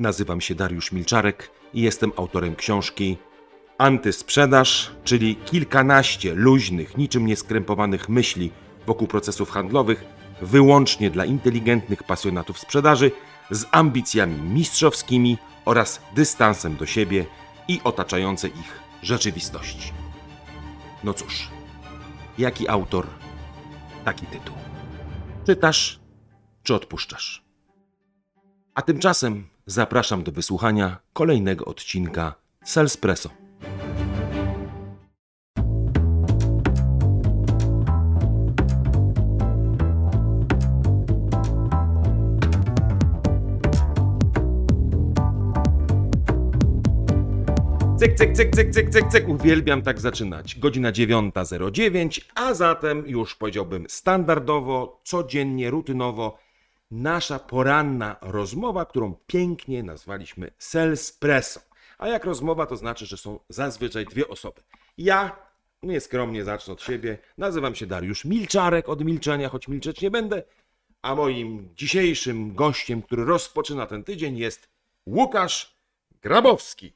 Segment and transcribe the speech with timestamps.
[0.00, 3.16] Nazywam się Dariusz Milczarek i jestem autorem książki
[3.78, 8.50] Antysprzedaż, czyli kilkanaście luźnych, niczym nieskrępowanych myśli
[8.86, 10.04] wokół procesów handlowych,
[10.42, 13.10] wyłącznie dla inteligentnych pasjonatów sprzedaży,
[13.50, 17.26] z ambicjami mistrzowskimi oraz dystansem do siebie
[17.68, 19.92] i otaczającej ich rzeczywistości.
[21.04, 21.48] No cóż,
[22.38, 23.06] jaki autor,
[24.04, 24.54] taki tytuł.
[25.46, 26.00] Czytasz
[26.62, 27.44] czy odpuszczasz?
[28.74, 32.34] A tymczasem zapraszam do wysłuchania kolejnego odcinka
[32.64, 33.30] Salespresso.
[47.98, 49.28] Cyk, cyk, cyk, cyk, cyk, cyk, cyk.
[49.28, 50.58] Uwielbiam tak zaczynać.
[50.58, 56.49] Godzina 9.09, a zatem już powiedziałbym standardowo, codziennie, rutynowo
[56.90, 61.60] nasza poranna rozmowa, którą pięknie nazwaliśmy Salespresso.
[61.98, 64.60] A jak rozmowa, to znaczy, że są zazwyczaj dwie osoby.
[64.98, 65.36] Ja,
[65.82, 70.42] nieskromnie zacznę od siebie, nazywam się Dariusz Milczarek, od milczenia, choć milczeć nie będę,
[71.02, 74.68] a moim dzisiejszym gościem, który rozpoczyna ten tydzień jest
[75.06, 75.76] Łukasz
[76.22, 76.92] Grabowski.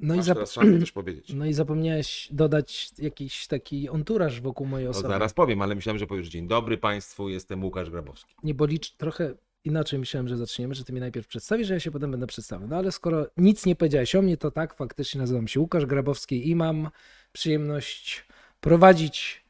[0.00, 5.08] No i, Masz zap- no i zapomniałeś dodać jakiś taki onturaż wokół mojej To osoby.
[5.08, 8.34] zaraz powiem, ale myślałem, że powiesz dzień dobry Państwu, jestem Łukasz Grabowski.
[8.42, 11.80] Nie, bo licz trochę inaczej myślałem, że zaczniemy, że ty mnie najpierw przedstawisz, że ja
[11.80, 12.68] się potem będę przedstawiał.
[12.68, 16.50] No ale skoro nic nie powiedziałeś o mnie, to tak, faktycznie nazywam się Łukasz Grabowski
[16.50, 16.90] i mam
[17.32, 18.26] przyjemność
[18.60, 19.44] prowadzić,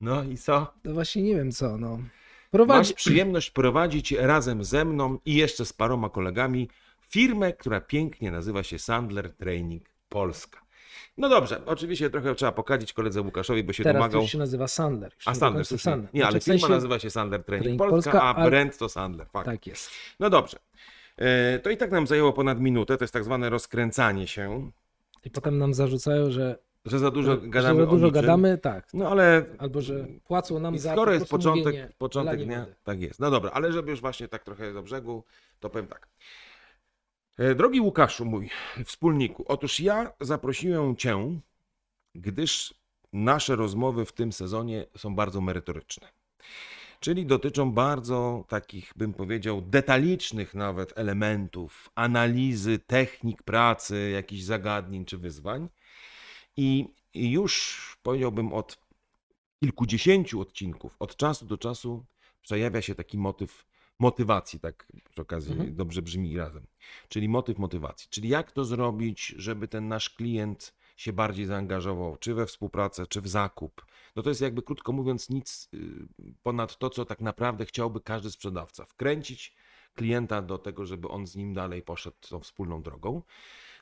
[0.00, 0.74] No i co?
[0.84, 1.96] no właśnie nie wiem co, no.
[1.96, 2.08] Masz
[2.50, 2.94] Prowadzi...
[2.94, 6.68] przyjemność prowadzić razem ze mną i jeszcze z paroma kolegami
[7.08, 10.60] firmę, która pięknie nazywa się Sandler Training Polska.
[11.16, 14.22] No dobrze, oczywiście trochę trzeba pokadzić koledze Łukaszowi, bo się Teraz domagał.
[14.22, 15.12] już się nazywa Sandler.
[15.14, 15.78] Już A końca słusznie.
[15.78, 16.14] Sandler.
[16.14, 18.50] Nie, ale Znaczy, w firma sensie- nazywa się Sandler Training Training Polska, Polska, a ale-
[18.50, 19.26] brand to Sandler.
[19.32, 19.46] Fakt.
[19.46, 19.90] Tak jest.
[20.20, 20.58] No dobrze.
[21.16, 24.70] E, To i tak nam zajęło ponad minutę, to jest tak zwane rozkręcanie się,
[25.24, 28.88] I potem nam zarzucają, że, że za dużo że gadamy za o dużo gadamy, tak.
[28.94, 33.20] No ale Albo że płacą nam I za skoro jest początek, początek dnia, tak jest.
[33.20, 35.24] No dobra, ale żeby już właśnie tak trochę do brzegu,
[35.60, 36.08] to powiem tak.
[37.38, 38.50] E, Drogi Łukaszu, mój
[38.84, 41.40] wspólniku, otóż ja zaprosiłem Cię,
[42.14, 42.74] gdyż
[43.12, 46.08] nasze rozmowy w tym sezonie są bardzo merytoryczne.
[47.00, 55.18] Czyli dotyczą bardzo takich, bym powiedział, detalicznych nawet elementów, analizy, technik pracy, jakichś zagadnień czy
[55.18, 55.68] wyzwań.
[56.56, 58.78] I i już powiedziałbym od
[59.60, 62.04] kilkudziesięciu odcinków, od czasu do czasu
[62.42, 63.66] przejawia się taki motyw
[63.98, 65.74] motywacji, tak przy okazji Mhm.
[65.76, 66.66] dobrze brzmi razem.
[67.08, 68.08] Czyli motyw motywacji.
[68.10, 73.20] Czyli jak to zrobić, żeby ten nasz klient się bardziej zaangażował, czy we współpracę, czy
[73.20, 73.86] w zakup.
[74.16, 75.78] No to jest jakby krótko mówiąc nic y,
[76.42, 78.84] ponad to, co tak naprawdę chciałby każdy sprzedawca.
[78.84, 79.54] Wkręcić
[79.94, 83.22] klienta do tego, żeby on z nim dalej poszedł tą wspólną drogą.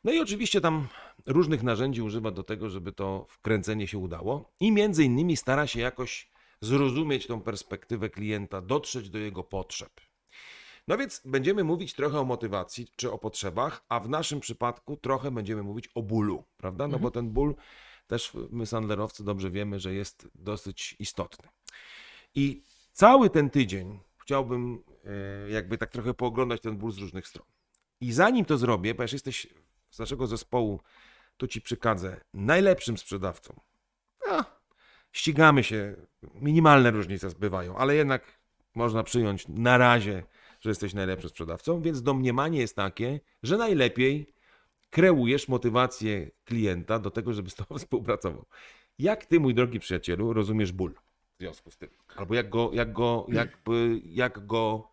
[0.04, 0.88] No i oczywiście tam
[1.26, 5.80] różnych narzędzi używa do tego, żeby to wkręcenie się udało i między innymi stara się
[5.80, 6.28] jakoś
[6.60, 10.00] zrozumieć tą perspektywę klienta, dotrzeć do jego potrzeb.
[10.88, 15.30] No więc będziemy mówić trochę o motywacji czy o potrzebach, a w naszym przypadku trochę
[15.30, 16.88] będziemy mówić o bólu, prawda?
[16.88, 17.54] No bo ten ból
[18.06, 21.48] też my sandlerowcy dobrze wiemy, że jest dosyć istotny.
[22.34, 22.62] I
[22.92, 27.46] cały ten tydzień chciałbym e, jakby tak trochę pooglądać ten ból z różnych stron.
[28.00, 29.46] I zanim to zrobię, ponieważ jesteś
[29.90, 30.80] z naszego zespołu,
[31.36, 33.60] to ci przykadzę, najlepszym sprzedawcą.
[35.16, 35.96] Ścigamy się,
[36.34, 38.38] minimalne różnice bywają, ale jednak
[38.74, 40.22] można przyjąć na razie,
[40.60, 44.26] że jesteś najlepszym sprzedawcą, więc domniemanie jest takie, że najlepiej
[44.90, 48.44] kreujesz motywację klienta do tego, żeby z tobą współpracował.
[48.98, 50.94] Jak ty, mój drogi przyjacielu, rozumiesz ból
[51.36, 51.88] w związku z tym?
[52.16, 54.88] Albo jak go, jak go, jakby, jak go,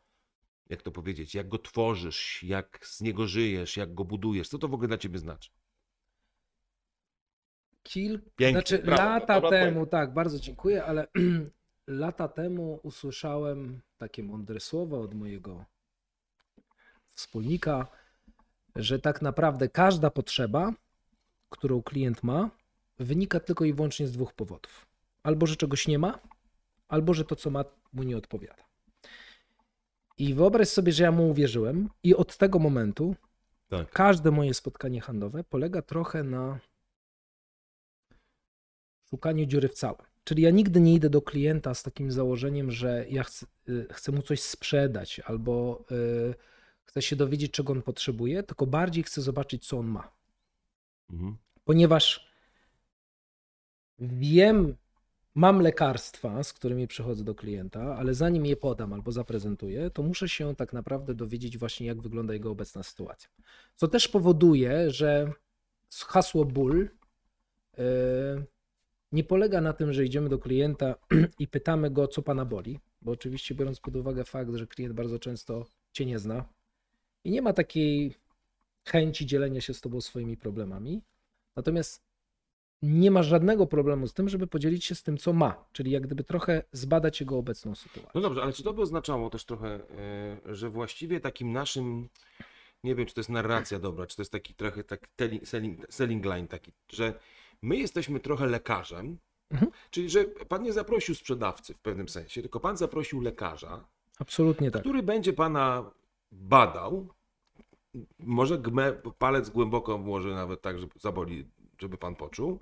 [0.70, 4.50] jak to powiedzieć, jak go tworzysz, jak z niego żyjesz, jak go budujesz?
[4.50, 5.50] Co to w ogóle dla ciebie znaczy?
[7.84, 8.20] Kil...
[8.36, 11.08] Pięknie, Znaczy, brawo, lata temu, tak, bardzo dziękuję, ale
[11.88, 15.66] lata temu usłyszałem takie mądre słowa od mojego
[17.10, 17.88] wspólnika,
[18.76, 20.74] że tak naprawdę każda potrzeba,
[21.50, 22.50] którą klient ma,
[23.00, 24.86] wynika tylko i wyłącznie z dwóch powodów.
[25.24, 26.20] Albo, że czegoś nie ma,
[26.88, 28.64] albo, że to, co ma, mu nie odpowiada.
[30.18, 33.16] I wyobraź sobie, że ja mu uwierzyłem i od tego momentu
[33.70, 33.92] Tak.
[33.92, 36.60] każde moje spotkanie handlowe polega trochę na
[39.14, 40.06] szukaniu dziury w całym.
[40.24, 44.12] Czyli ja nigdy nie idę do klienta z takim założeniem, że ja chcę, y, chcę
[44.12, 46.34] mu coś sprzedać albo y,
[46.84, 50.12] chcę się dowiedzieć, czego on potrzebuje, tylko bardziej chcę zobaczyć, co on ma.
[51.10, 51.38] Mhm.
[51.64, 52.28] Ponieważ
[54.00, 54.76] wiem
[55.36, 60.30] mam lekarstwa, z którymi przychodzę do klienta, ale zanim je podam albo zaprezentuję, to muszę
[60.30, 63.30] się tak naprawdę dowiedzieć właśnie, jak wygląda jego obecna sytuacja.
[63.76, 65.34] Co też powoduje, że
[65.90, 66.90] hasło ból
[67.78, 68.53] yy,
[69.14, 70.96] nie polega na tym, że idziemy do klienta
[71.40, 75.20] i pytamy go, co pana boli, bo oczywiście biorąc pod uwagę fakt, że klient bardzo
[75.20, 76.46] często cię nie zna
[77.24, 78.16] i nie ma takiej
[78.86, 81.02] chęci dzielenia się z tobą swoimi problemami.
[81.56, 82.04] Natomiast
[82.82, 86.04] nie ma żadnego problemu z tym, żeby podzielić się z tym, co ma, czyli jak
[86.04, 88.12] gdyby trochę zbadać jego obecną sytuację.
[88.16, 92.10] No dobrze, ale czy to by oznaczało też trochę, e, że właściwie takim naszym,
[92.84, 95.08] nie wiem, czy to jest narracja dobra, czy to jest taki trochę tak
[95.44, 97.14] selling, selling line taki, że
[97.64, 99.18] my jesteśmy trochę lekarzem,
[99.52, 99.72] mhm.
[99.90, 103.86] czyli że pan nie zaprosił sprzedawcy w pewnym sensie, tylko pan zaprosił lekarza,
[104.20, 104.82] Absolutnie tak.
[104.82, 105.92] który będzie pana
[106.32, 107.08] badał,
[108.20, 111.46] może gmę, palec głęboko włoży nawet tak, żeby zaboli,
[111.80, 112.60] żeby pan poczuł.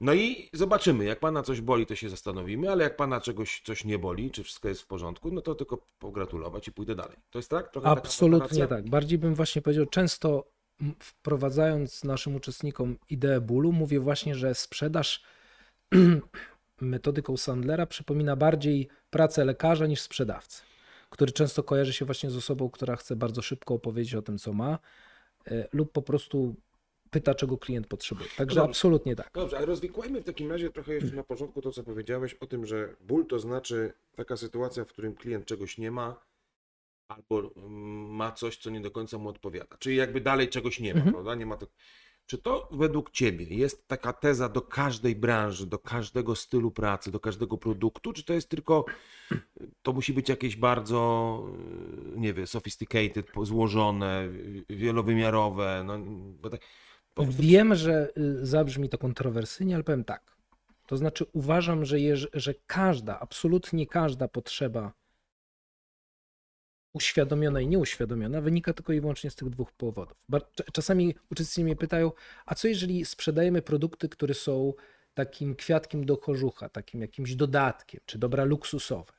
[0.00, 3.84] No i zobaczymy, jak pana coś boli, to się zastanowimy, ale jak pana czegoś coś
[3.84, 7.16] nie boli, czy wszystko jest w porządku, no to tylko pogratulować i pójdę dalej.
[7.30, 7.72] To jest tak?
[7.72, 8.90] Trochę Absolutnie tak.
[8.90, 10.44] Bardziej bym właśnie powiedział, często
[10.98, 15.22] wprowadzając naszym uczestnikom ideę bólu, mówię właśnie, że sprzedaż
[16.80, 20.62] metodyką Sandlera przypomina bardziej pracę lekarza niż sprzedawcy
[21.12, 24.52] który często kojarzy się właśnie z osobą, która chce bardzo szybko opowiedzieć o tym, co
[24.52, 24.78] ma,
[25.46, 26.54] e, lub po prostu
[27.10, 28.28] pyta, czego klient potrzebuje.
[28.36, 28.70] Także Dobrze.
[28.70, 29.30] absolutnie tak.
[29.34, 32.66] Dobrze, ale rozwikłajmy w takim razie trochę jeszcze na początku to, co powiedziałeś o tym,
[32.66, 36.20] że ból to znaczy taka sytuacja, w którym klient czegoś nie ma,
[37.16, 39.76] albo mm, ma coś, co nie do końca mu odpowiada.
[39.78, 41.12] Czyli jakby dalej czegoś nie ma, mhm.
[41.12, 41.34] prawda?
[41.34, 41.66] Nie ma to.
[42.26, 47.20] Czy to według Ciebie jest taka teza do każdej branży, do każdego stylu pracy, do
[47.20, 48.84] każdego produktu, czy to jest tylko,
[49.82, 51.42] to musi być jakieś bardzo,
[52.16, 54.28] nie wiem, sophisticated, złożone,
[54.70, 55.84] wielowymiarowe?
[55.86, 55.98] No,
[56.50, 56.60] tak,
[57.14, 57.42] prostu...
[57.42, 60.36] Wiem, że y, zabrzmi to kontrowersyjnie, ale powiem tak.
[60.86, 64.92] To znaczy uważam, że, je, że każda, absolutnie każda potrzeba
[66.92, 70.16] uświadomiona i nieuświadomiona wynika tylko i wyłącznie z tych dwóch powodów.
[70.72, 72.12] Czasami uczestnicy mnie pytają,
[72.46, 74.74] a co jeżeli sprzedajemy produkty, które są
[75.14, 79.12] takim kwiatkiem do kożucha, takim jakimś dodatkiem, czy dobra luksusowe?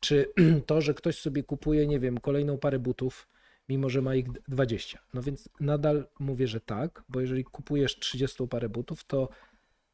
[0.00, 0.32] Czy
[0.66, 3.28] to, że ktoś sobie kupuje, nie wiem, kolejną parę butów,
[3.68, 4.98] mimo że ma ich 20?
[5.14, 9.28] No więc nadal mówię, że tak, bo jeżeli kupujesz 30 parę butów, to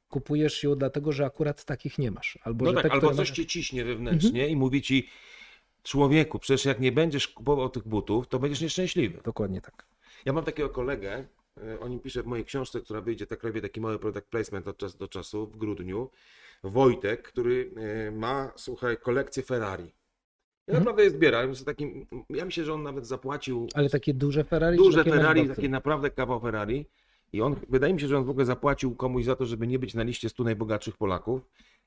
[0.09, 2.39] kupujesz ją dlatego, że akurat takich nie masz.
[2.43, 4.51] Albo, no że tak, te, albo coś cię ciśnie wewnętrznie mhm.
[4.51, 5.09] i mówi ci,
[5.85, 9.21] Człowieku, przecież jak nie będziesz kupował tych butów, to będziesz nieszczęśliwy.
[9.25, 9.87] Dokładnie tak.
[10.25, 11.25] Ja mam takiego kolegę,
[11.63, 14.69] e, o nim pisze w mojej książce, która wyjdzie, tak robię taki mały product placement
[14.69, 16.11] od czasu do czasu w grudniu.
[16.63, 19.85] Wojtek, który e, ma, słuchaj, kolekcję Ferrari.
[20.67, 20.81] Ja hmm.
[20.85, 21.55] naprawdę je zbieram.
[21.67, 23.69] Takim, ja myślę, że on nawet zapłacił.
[23.75, 24.77] Ale takie duże Ferrari?
[24.77, 26.87] Duże Ferrari, takie naprawdę kawał Ferrari.
[27.33, 29.79] I on, wydaje mi się, że on w ogóle zapłacił komuś za to, żeby nie
[29.79, 31.41] być na liście 100 najbogatszych Polaków.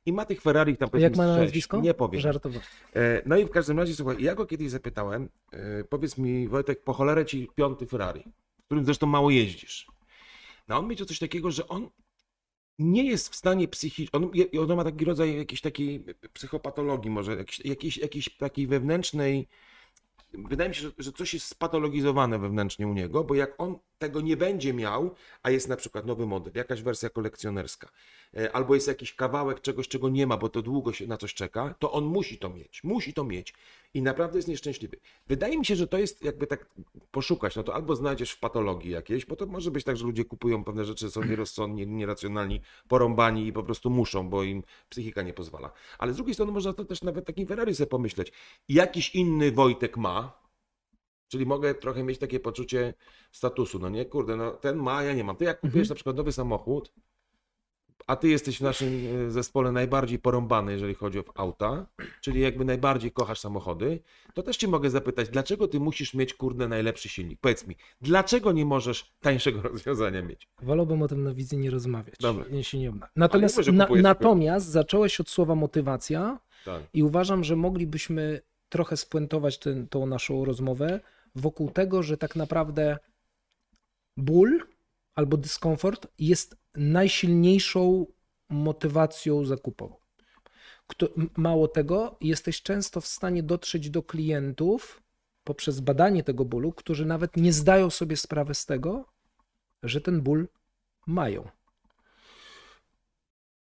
[0.06, 1.82] I ma tych Ferrari tam powiedzmy Jak ma na nazwisko?
[1.82, 2.22] Nie powiem.
[2.22, 2.60] Żartowo.
[2.96, 6.84] E, no i w każdym razie, słuchaj, ja go kiedyś zapytałem, e, powiedz mi Wojtek,
[6.84, 8.24] po cholerę ci piąty Ferrari,
[8.62, 9.88] w którym zresztą mało jeździsz.
[10.68, 11.90] No on mieć coś takiego, że on
[12.80, 17.66] nie jest w stanie psychicznie, on, on ma taki rodzaj jakiejś takiej psychopatologii może, jakiejś,
[17.66, 19.48] jakiejś, jakiejś takiej wewnętrznej,
[20.34, 24.22] wydaje mi się, że, że coś jest spatologizowane wewnętrznie u niego, bo jak on tego
[24.22, 27.90] nie będzie miał, a jest na przykład nowy model, jakaś wersja kolekcjonerska,
[28.38, 31.34] e, albo jest jakiś kawałek czegoś, czego nie ma, bo to długo się na coś
[31.34, 33.54] czeka, to on musi to mieć, musi to mieć
[33.94, 34.98] i naprawdę jest nieszczęśliwy.
[35.28, 36.66] Wydaje mi się, że to jest jakby tak
[37.12, 40.26] poszukać, no to albo znajdziesz w patologii jakiejś, bo to może być tak, że ludzie
[40.26, 45.34] kupują pewne rzeczy, są nierozsądni, nieracjonalni, porąbani i po prostu muszą, bo im psychika nie
[45.34, 45.72] pozwala.
[45.98, 48.32] Ale z drugiej strony można to też nawet takim Ferrari sobie pomyśleć.
[48.70, 50.47] Jakiś inny Wojtek ma,
[51.28, 52.94] Czyli mogę trochę mieć takie poczucie
[53.32, 55.36] statusu, no nie, kurde, no ten ma, ja nie mam.
[55.36, 55.90] Ty jak kupujesz mhm.
[55.90, 56.94] na przykład nowy samochód,
[58.08, 61.86] a ty jesteś w naszym e, zespole najbardziej porąbany, jeżeli chodzi o auta,
[62.22, 64.00] czyli jakby najbardziej kochasz samochody,
[64.34, 67.40] to też cię mogę zapytać, dlaczego ty musisz mieć, kurde, najlepszy silnik?
[67.42, 70.48] Powiedz mi, dlaczego nie możesz tańszego rozwiązania mieć?
[70.62, 72.16] Wolałbym o tym na wizji nie rozmawiać.
[72.20, 72.46] Dobra.
[72.52, 76.84] Nie się nie Natomiast, mówię, na, natomiast zacząłeś od słowa motywacja tak.
[76.94, 81.00] i uważam, że moglibyśmy trochę spuentować tą naszą rozmowę
[81.38, 82.98] wokół tego, że tak naprawdę
[84.18, 84.68] ból
[85.16, 88.06] albo dyskomfort jest najsilniejszą
[88.50, 89.96] motywacją zakupową.
[91.38, 95.04] Mało tego, jesteś często w stanie dotrzeć do klientów
[95.44, 99.06] poprzez badanie tego bólu, którzy nawet nie zdają sobie sprawy z tego,
[99.84, 100.48] że ten ból
[101.08, 101.50] mają.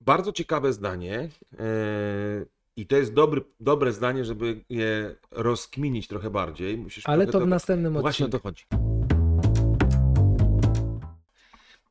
[0.01, 1.29] Bardzo ciekawe zdanie.
[1.59, 6.77] E, I to jest dobry, dobre zdanie, żeby je rozkminić trochę bardziej.
[6.77, 8.01] Musisz Ale to w następnym odcinku.
[8.01, 8.65] Właśnie o to chodzi.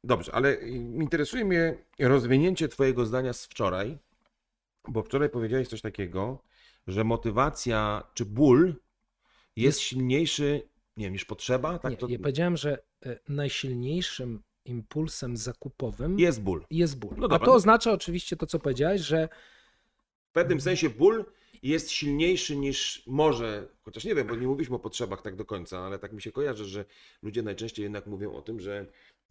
[0.05, 0.55] Dobrze, ale
[1.01, 3.99] interesuje mnie rozwinięcie Twojego zdania z wczoraj,
[4.89, 6.43] Bo wczoraj powiedziałeś coś takiego,
[6.87, 8.77] że motywacja czy ból jest,
[9.57, 10.63] Jest- silniejszy,
[10.97, 16.43] nie wiem, niż potrzeba, tak nie, to ja powiedziałem, że e, najsilniejszym impulsem zakupowym jest
[16.43, 16.65] ból.
[16.71, 17.15] jest ból.
[17.17, 17.55] No A to no.
[17.55, 19.29] oznacza oczywiście to, co powiedziałeś, że
[20.33, 21.25] W pewnym sensie ból
[21.63, 25.79] jest silniejszy niż może, chociaż nie wiem, bo nie mówiliśmy o potrzebach tak do końca,
[25.79, 26.85] ale tak mi się kojarzy, że
[27.23, 28.87] ludzie najczęściej jednak mówią o tym, że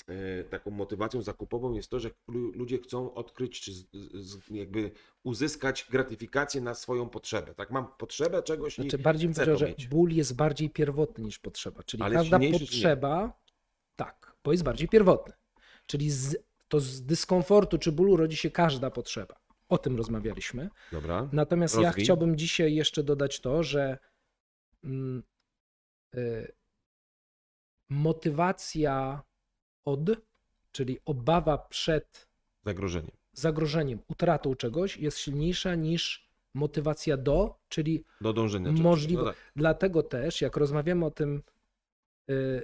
[0.07, 4.91] e, taką motywacją zakupową jest to, że lu- ludzie chcą odkryć, czy z, z, jakby
[5.23, 7.53] uzyskać gratyfikację na swoją potrzebę.
[7.55, 9.87] Tak, mam potrzebę czegoś Znaczy, i bardziej chcę to że mieć.
[9.87, 11.83] ból jest bardziej pierwotny niż potrzeba.
[11.83, 13.33] Czyli Ale każda potrzeba,
[13.95, 15.33] tak, bo jest bardziej pierwotny.
[15.85, 19.40] Czyli z, to z dyskomfortu czy bólu rodzi się każda potrzeba.
[19.71, 20.69] O tym rozmawialiśmy.
[20.91, 21.29] Dobra.
[21.31, 22.03] Natomiast ja Rozwij.
[22.03, 23.97] chciałbym dzisiaj jeszcze dodać to, że
[24.83, 25.23] mm,
[26.15, 26.51] y,
[27.89, 29.21] motywacja
[29.85, 29.99] od,
[30.71, 32.27] czyli obawa przed
[32.65, 33.11] Zagrożenie.
[33.33, 38.71] zagrożeniem, utratą czegoś jest silniejsza niż motywacja do, czyli Do dążenia.
[38.71, 39.21] Możliwe.
[39.23, 39.37] No tak.
[39.55, 41.43] Dlatego też, jak rozmawiamy o tym
[42.29, 42.63] y,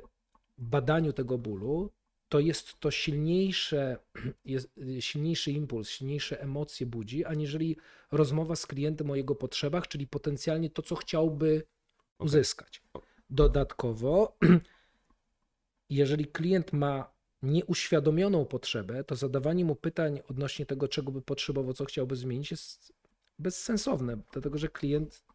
[0.57, 1.91] badaniu tego bólu,
[2.29, 3.97] to jest to silniejsze,
[4.45, 7.77] jest, y, silniejszy impuls, silniejsze emocje budzi, aniżeli
[8.11, 11.63] rozmowa z klientem o jego potrzebach, czyli potencjalnie to, co chciałby
[12.19, 12.81] uzyskać.
[13.29, 14.37] Dodatkowo,
[15.89, 21.85] jeżeli klient ma nieuświadomioną potrzebę, to zadawanie mu pytań odnośnie tego, czego by potrzebował, co
[21.85, 22.93] chciałby zmienić, jest
[23.39, 25.26] bezsensowne, dlatego że klient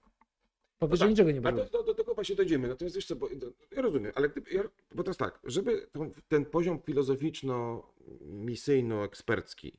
[0.89, 1.65] powie, że tak, niczego nie będzie.
[1.73, 2.69] do, do, tego właśnie dojdziemy.
[2.69, 3.29] Natomiast wiesz co, bo,
[3.77, 4.62] ja rozumiem, ale gdyby, ja,
[4.95, 9.73] bo jest tak, żeby tą, ten poziom filozoficzno-misyjno-ekspercki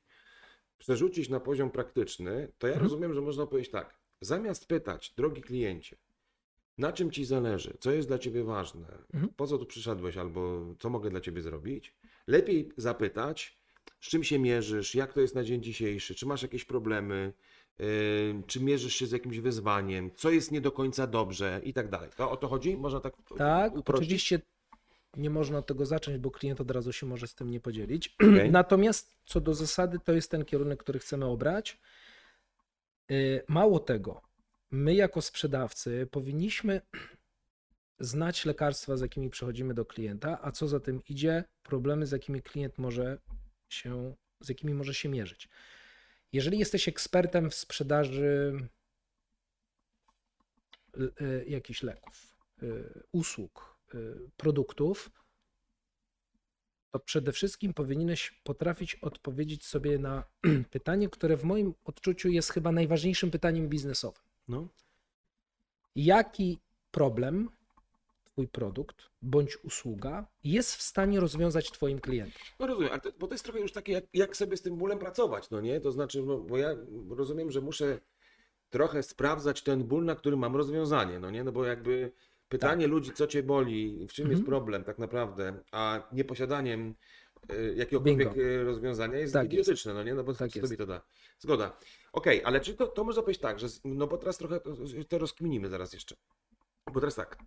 [0.77, 2.89] przerzucić na poziom praktyczny, to ja Mhm.
[2.91, 5.97] rozumiem, że można powiedzieć tak, zamiast pytać, drogi kliencie,
[6.77, 9.33] na czym ci zależy, co jest dla ciebie ważne, Mhm.
[9.37, 11.95] po co tu przyszedłeś albo co mogę dla ciebie zrobić,
[12.27, 13.59] lepiej zapytać,
[13.99, 17.33] z czym się mierzysz, jak to jest na dzień dzisiejszy, czy masz jakieś problemy,
[18.47, 22.09] czy mierzysz się z jakimś wyzwaniem, co jest nie do końca dobrze i tak dalej.
[22.17, 22.77] To o to chodzi?
[22.77, 24.05] Można tak Tak, uprościć?
[24.05, 24.39] oczywiście
[25.17, 28.15] nie można od tego zacząć, bo klient od razu się może z tym nie podzielić.
[28.33, 28.51] Okej.
[28.51, 31.79] Natomiast co do zasady, to jest ten kierunek, który chcemy obrać.
[33.09, 34.21] Yy, Mało tego,
[34.71, 36.81] my jako sprzedawcy powinniśmy
[37.99, 42.41] znać lekarstwa, z jakimi przychodzimy do klienta, a co za tym idzie, problemy, z jakimi
[42.41, 43.17] klient może
[43.69, 45.49] się, z jakimi może się mierzyć.
[46.33, 48.57] Jeżeli jesteś ekspertem w sprzedaży
[50.93, 55.11] l- y, jakichś leków, y, usług, y, produktów,
[56.91, 60.23] to przede wszystkim powinieneś potrafić odpowiedzieć sobie na
[60.71, 64.23] pytanie, które w moim odczuciu jest chyba najważniejszym pytaniem biznesowym.
[64.47, 64.67] No.
[65.95, 66.59] Jaki
[66.91, 67.49] problem
[68.33, 72.41] Twój produkt bądź usługa jest w stanie rozwiązać Twoim klientem?
[72.59, 74.77] No rozumiem, ale to, bo to jest trochę już takie, jak, jak sobie z tym
[74.77, 75.79] bólem pracować, no nie?
[75.81, 76.75] To znaczy, no, bo ja
[77.09, 77.99] rozumiem, że muszę
[78.69, 81.43] trochę sprawdzać ten ból, na który mam rozwiązanie, no nie?
[81.43, 82.11] No bo jakby
[82.49, 84.45] pytanie ludzi, co cię boli, w czym jest Mhm.
[84.45, 86.95] problem tak naprawdę, a nieposiadaniem
[87.51, 88.41] y, jakiegokolwiek Bingo.
[88.49, 89.53] y, rozwiązania jest Tak jest.
[89.53, 90.13] idiotyczne, no nie?
[90.13, 90.71] No bo Tak co jest.
[90.71, 91.01] mi to da?
[91.39, 91.77] Zgoda.
[92.13, 94.71] Okej, ale czy to, to można powiedzieć tak, że, no bo teraz trochę to,
[95.09, 96.15] to rozkminimy zaraz jeszcze.
[96.93, 97.37] Bo teraz tak,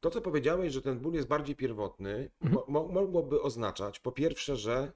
[0.00, 2.64] to co powiedziałeś, że ten ból jest bardziej pierwotny, Mhm.
[2.68, 4.92] mo, mo, mogłoby oznaczać po pierwsze, że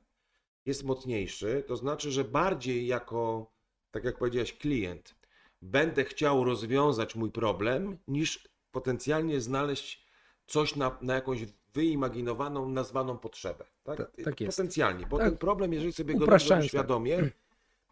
[0.67, 3.51] jest mocniejszy, to znaczy, że bardziej jako,
[3.91, 5.15] tak jak powiedziałeś, klient,
[5.63, 10.07] będę chciał rozwiązać mój problem, niż potencjalnie znaleźć
[10.47, 11.41] coś na, na jakąś
[11.75, 13.65] wyimaginowaną, nazwaną potrzebę.
[13.83, 14.57] Tak, Ta- tak jest.
[14.57, 15.29] Potencjalnie, bo Tak.
[15.29, 16.65] ten problem, jeżeli sobie go tak.
[16.65, 17.19] świadomie,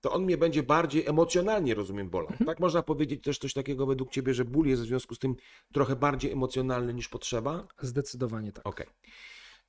[0.02, 2.30] to on mnie będzie bardziej emocjonalnie, rozumiem, bolał.
[2.30, 2.46] Mhm.
[2.46, 5.36] Tak można powiedzieć też coś takiego według Ciebie, że ból jest w związku z tym
[5.72, 7.66] trochę bardziej emocjonalny niż potrzeba?
[7.80, 8.66] Zdecydowanie tak.
[8.66, 8.86] Okej.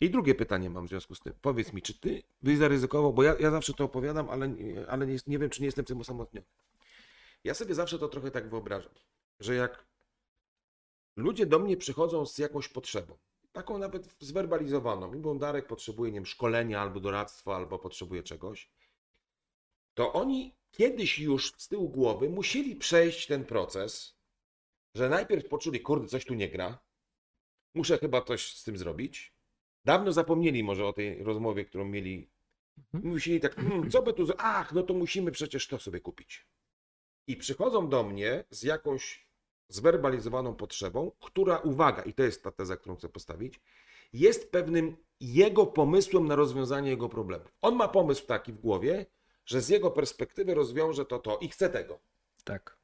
[0.02, 1.34] I drugie pytanie mam w związku z tym.
[1.42, 4.56] Powiedz mi, czy ty byś zaryzykował, bo ja, ja zawsze to opowiadam, ale,
[4.88, 6.46] ale nie, nie wiem, czy nie jestem tym osamotniony.
[7.44, 8.94] Ja sobie zawsze to trochę tak wyobrażam,
[9.40, 9.86] że jak
[11.16, 13.18] ludzie do mnie przychodzą z jakąś potrzebą,
[13.52, 18.70] taką nawet zwerbalizowaną, bo Darek potrzebuje, nie wiem, szkolenia albo doradztwa, albo potrzebuje czegoś,
[19.94, 24.18] to oni kiedyś już z tyłu głowy musieli przejść ten proces,
[24.96, 26.80] że najpierw poczuli, kurde, coś tu nie gra,
[27.76, 29.34] muszę chyba coś z tym zrobić.
[29.86, 32.30] Dawno zapomnieli może o tej rozmowie, którą mieli.
[32.78, 33.14] Mhm.
[33.14, 36.48] Musieli tak, hmm, co by tu, z- ach, no to musimy przecież to sobie kupić.
[37.28, 39.28] I przychodzą do mnie z jakąś
[39.68, 43.60] zwerbalizowaną potrzebą, która, uwaga, i to jest ta teza, którą chcę postawić,
[44.14, 47.46] jest pewnym jego pomysłem na rozwiązanie jego problemu.
[47.62, 49.06] On ma pomysł taki w głowie,
[49.46, 52.00] że z jego perspektywy rozwiąże to to i chce tego.
[52.44, 52.78] Tak.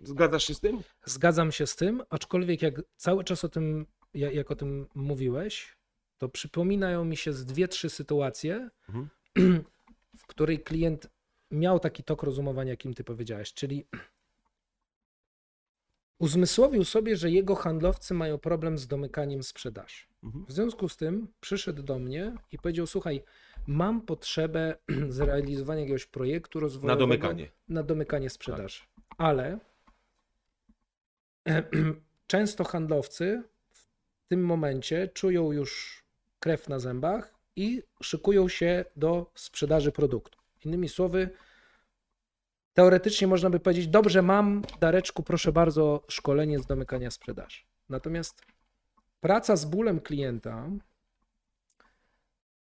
[0.00, 0.80] Zgadzasz się z tym?
[1.04, 5.76] Zgadzam się z tym, aczkolwiek jak cały czas o tym, ja- jak o tym mówiłeś,
[6.18, 9.08] to przypominają mi się z dwie, trzy sytuacje, Mhm.
[10.18, 11.06] w której klient
[11.50, 13.86] miał taki tok rozumowania, jakim ty powiedziałeś, czyli
[16.18, 20.04] uzmysłowił sobie, że jego handlowcy mają problem z domykaniem sprzedaży.
[20.24, 20.46] Mhm.
[20.46, 23.22] W związku z tym przyszedł do mnie i powiedział: Słuchaj,
[23.66, 24.76] mam potrzebę
[25.08, 27.50] zrealizowania jakiegoś projektu rozwojowego Na domykanie.
[27.68, 28.82] na domykanie sprzedaży.
[29.18, 29.58] Ale
[32.26, 33.88] często handlowcy w
[34.28, 36.02] tym momencie czują już
[36.38, 40.38] krew na zębach i szykują się do sprzedaży produktu.
[40.64, 41.30] Innymi słowy,
[42.74, 47.60] teoretycznie można by powiedzieć: Dobrze, mam, Dareczku, proszę bardzo, szkolenie z domykania sprzedaży.
[47.88, 48.53] Natomiast
[49.24, 50.68] praca z bólem klienta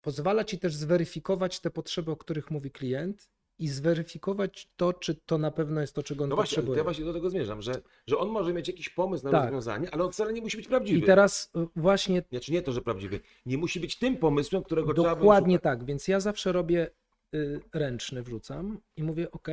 [0.02, 3.28] pozwala ci też zweryfikować te potrzeby, o których mówi klient
[3.58, 6.78] i zweryfikować to, czy to na pewno jest to, czego on No właśnie, potrzebuje.
[6.78, 7.72] ja właśnie do tego zmierzam, że,
[8.06, 9.42] że on może mieć jakiś pomysł na Tak.
[9.44, 10.98] rozwiązanie, ale on wcale nie musi być prawdziwy.
[10.98, 13.20] I teraz y, właśnie Znaczy nie to, że prawdziwy.
[13.46, 16.90] Nie musi być tym pomysłem, którego trzeba było dokładnie tak, więc ja zawsze robię
[17.34, 19.48] y, ręczny, wrzucam i mówię OK,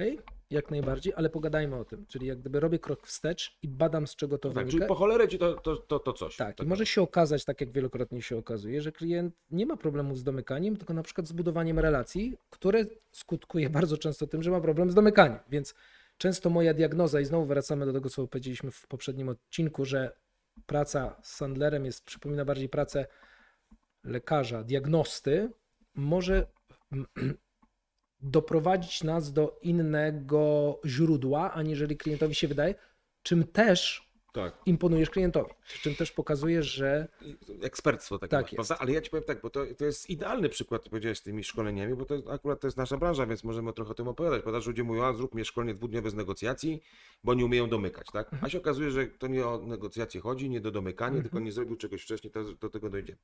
[0.49, 2.05] jak najbardziej, ale pogadajmy o tym.
[2.05, 4.71] Czyli jak gdyby robię krok wstecz i badam, z czego to Tak, wynika.
[4.71, 6.35] czyli po cholerę ci to, to, to, to coś.
[6.37, 10.15] Tak, i może się okazać, tak jak wielokrotnie się okazuje, że klient nie ma problemu
[10.15, 14.61] z domykaniem, tylko na przykład z budowaniem relacji, które skutkuje bardzo często tym, że ma
[14.61, 15.39] problem z domykaniem.
[15.49, 15.75] Więc
[16.17, 20.11] często moja diagnoza, i znowu wracamy do tego, co powiedzieliśmy w poprzednim odcinku, że
[20.65, 23.05] praca z Sandlerem jest, przypomina bardziej pracę
[24.03, 25.51] lekarza, diagnosty,
[25.95, 26.47] może
[28.21, 32.75] doprowadzić nas do innego źródła, aniżeli klientowi się wydaje,
[33.23, 34.57] czym też Tak.
[34.65, 37.07] imponujesz klientowi, czym też pokazujesz, że
[37.61, 38.71] Ekspertstwo takie Tak masz?
[38.71, 41.43] Ale ja ci powiem tak, bo to, to jest idealny przykład, ty powiedziałeś z tymi
[41.43, 44.41] szkoleniami, bo to akurat to jest nasza branża, więc możemy trochę o tym opowiadać.
[44.41, 44.61] Prawda?
[44.61, 46.81] że Ludzie mówią, a zrób mnie szkolenie dwudniowe z negocjacji,
[47.23, 48.31] bo nie umieją domykać, tak?
[48.41, 51.75] A się okazuje, że to nie o negocjacje chodzi, nie do domykania, tylko nie zrobił
[51.75, 53.19] czegoś wcześniej, to do tego dojdziemy.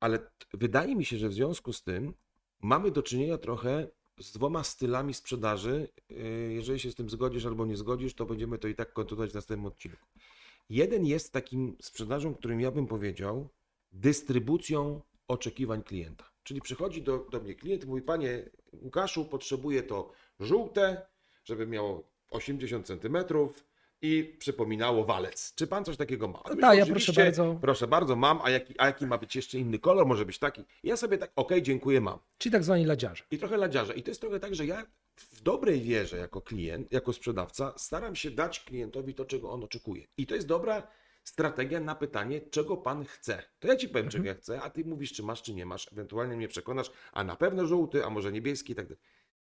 [0.00, 0.18] Ale
[0.54, 2.14] wydaje mi się, że w związku z tym
[2.62, 3.88] mamy do czynienia trochę
[4.20, 5.88] z dwoma stylami sprzedaży.
[6.08, 9.30] Yy, Jeżeli się z tym zgodzisz albo nie zgodzisz, to będziemy to i tak kontynuować
[9.30, 10.06] w następnym odcinku.
[10.70, 13.48] Jeden jest takim sprzedażą, którym ja bym powiedział,
[13.92, 16.30] dystrybucją oczekiwań klienta.
[16.42, 21.06] Czyli przychodzi do, do mnie klient mówi, panie Łukaszu, potrzebuję to żółte,
[21.44, 23.64] żeby miało 80 centymetrów
[24.02, 25.54] i przypominało walec.
[25.54, 26.42] Czy pan coś takiego ma?
[26.44, 27.58] Ale Tak, ja proszę bardzo.
[27.60, 30.06] Proszę bardzo, mam, a jaki, a jaki ma być jeszcze inny kolor?
[30.06, 30.64] Może być taki.
[30.82, 32.18] Ja sobie tak, okej, dziękuję, mam.
[32.38, 33.24] Ci tak zwani ladziarze.
[33.30, 33.94] I trochę ladziarze.
[33.94, 34.86] I to jest trochę tak, że ja
[35.16, 40.06] w dobrej wierze jako klient, jako sprzedawca, staram się dać klientowi to, czego on oczekuje.
[40.16, 40.88] I to jest dobra
[41.24, 43.42] strategia na pytanie, czego pan chce.
[43.58, 45.92] To ja ci powiem, czego ja chcę, a ty mówisz, czy masz, czy nie masz.
[45.92, 49.02] Ewentualnie mnie przekonasz, a na pewno żółty, a może niebieski i tak dalej.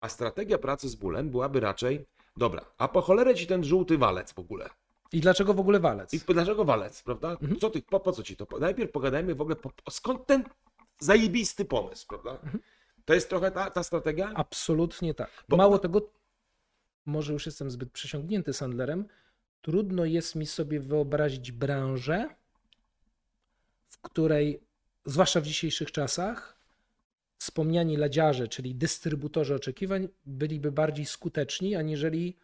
[0.01, 2.06] A strategia pracy z bólem byłaby raczej,
[2.38, 4.69] dobra, a po cholerę ci ten żółty walec w ogóle.
[5.12, 6.13] I dlaczego w ogóle walec?
[6.13, 7.38] I dlaczego walec, prawda?
[7.62, 8.48] Co ty, po, po co ci to?
[8.60, 10.43] Najpierw pogadajmy w ogóle, po, skąd ten
[11.00, 12.38] zajebisty pomysł, prawda?
[13.06, 14.32] To jest trochę ta, ta strategia?
[14.36, 15.30] Absolutnie tak.
[15.50, 16.10] Bo- Mało tego,
[17.06, 19.06] może już jestem zbyt przesiągnięty Sandlerem,
[19.62, 22.30] trudno jest mi sobie wyobrazić branżę,
[23.88, 24.60] w której,
[25.06, 26.58] zwłaszcza w dzisiejszych czasach,
[27.43, 32.38] wspomniani ladziarze, czyli dystrybutorzy oczekiwań, byliby bardziej skuteczni, aniżeli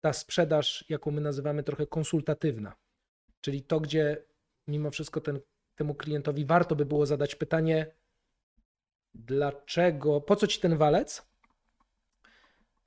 [0.00, 2.76] ta sprzedaż, jaką my nazywamy trochę konsultatywna.
[3.40, 4.22] Czyli to, gdzie
[4.68, 5.40] mimo wszystko ten,
[5.74, 7.86] temu klientowi warto by było zadać pytanie,
[9.14, 11.22] dlaczego, po co ci ten walec?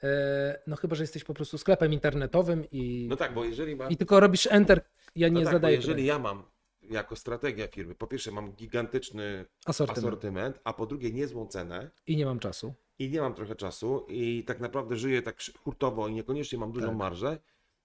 [0.03, 3.97] E, No chyba, że jesteś po prostu sklepem internetowym i, No tak, bo jeżeli i
[3.97, 4.81] tylko robisz enter,
[5.15, 6.07] ja No nie tak, bo zadaję jeżeli pytań.
[6.07, 6.43] ja mam
[6.89, 12.17] jako strategia firmy, po pierwsze mam gigantyczny asortyment asortyment, a po drugie niezłą cenę i
[12.17, 12.73] nie mam czasu.
[12.99, 16.87] i nie mam trochę czasu i tak naprawdę żyję tak hurtowo i niekoniecznie mam dużą
[16.87, 16.97] Tak.
[16.97, 17.37] marżę,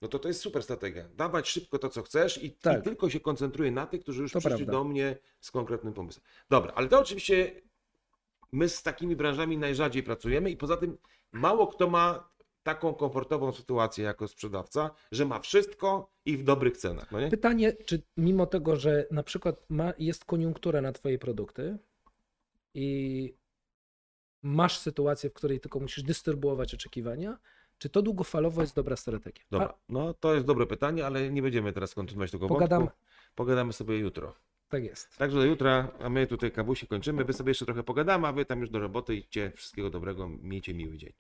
[0.03, 1.09] no to to jest super strategia.
[1.17, 2.81] Dawać szybko to, co chcesz i, Tak.
[2.81, 4.73] i tylko się koncentruję na tych, którzy już To przyszli prawda.
[4.73, 6.25] do mnie z konkretnym pomysłem.
[6.51, 7.63] Dobra, ale to oczywiście
[8.53, 10.99] my z takimi branżami najrzadziej pracujemy i poza tym
[11.33, 12.29] mało kto ma
[12.69, 17.29] taką komfortową sytuację jako sprzedawca, że ma wszystko i w dobrych cenach, no nie?
[17.29, 21.79] Pytanie, czy mimo tego, że na przykład ma, jest koniunktura na Twoje produkty
[22.75, 23.35] i
[24.43, 27.39] masz sytuację, w której tylko musisz dystrybuować oczekiwania,
[27.79, 29.45] czy to długofalowo jest dobra strategia?
[29.51, 32.99] Dobra, no to jest dobre pytanie, ale nie będziemy teraz kontynuować tego Pogadam- wątku.
[33.35, 34.35] Pogadamy sobie jutro.
[34.69, 35.17] tak jest.
[35.17, 37.25] Także do jutra, a my tutaj kawusie kończymy.
[37.25, 39.53] Wy sobie jeszcze trochę pogadamy, a wy tam już do roboty idźcie.
[39.57, 41.13] Wszystkiego dobrego, miejcie miły dzień.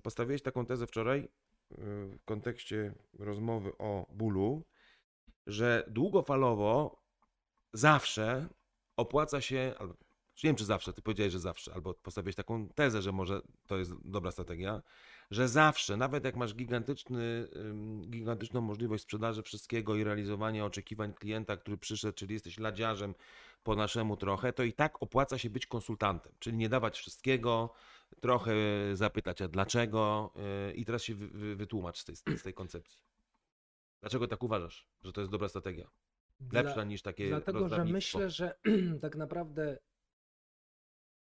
[0.00, 1.78] Postawiłeś taką tezę wczoraj yy,
[2.18, 4.64] w kontekście rozmowy o bólu,
[5.46, 7.02] że długofalowo
[7.72, 8.48] zawsze
[8.96, 9.94] opłaca się, albo
[10.44, 13.78] nie wiem czy zawsze, ty powiedziałeś, że zawsze, albo postawiłeś taką tezę, że może to
[13.78, 14.82] jest dobra strategia,
[15.30, 17.48] że zawsze, nawet jak masz gigantyczny,
[18.10, 23.14] gigantyczną możliwość sprzedaży wszystkiego i realizowania oczekiwań klienta, który przyszedł, czyli jesteś ladziarzem,
[23.62, 27.74] po naszemu trochę, to i tak opłaca się być konsultantem, czyli nie dawać wszystkiego,
[28.20, 28.54] trochę
[28.94, 30.32] zapytać, a dlaczego
[30.66, 33.00] yy, i teraz się wy, wy, wytłumacz z tej, z tej koncepcji.
[34.00, 35.90] Dlaczego tak uważasz, że to jest dobra strategia?
[36.52, 38.58] Lepsza Dla- niż takie Dlatego, że myślę, że
[39.02, 39.78] tak naprawdę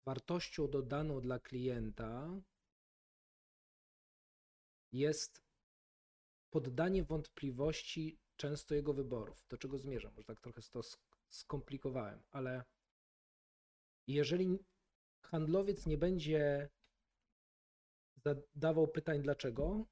[0.06, 2.42] wartością dodaną dla klienta
[4.92, 5.44] jest
[6.50, 9.46] poddanie wątpliwości często jego wyborów.
[9.50, 10.14] Do czego zmierzam?
[10.14, 12.64] Może tak trochę to sk- skomplikowałem, ale
[14.08, 14.60] jeżeli
[15.34, 16.70] handlowiec nie będzie
[18.26, 19.86] zadawał pytań dlaczego,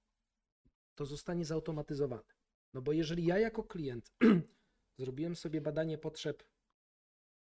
[0.95, 2.33] to zostanie zautomatyzowany.
[2.73, 4.11] No bo jeżeli ja jako klient
[4.99, 6.43] zrobiłem sobie badanie potrzeb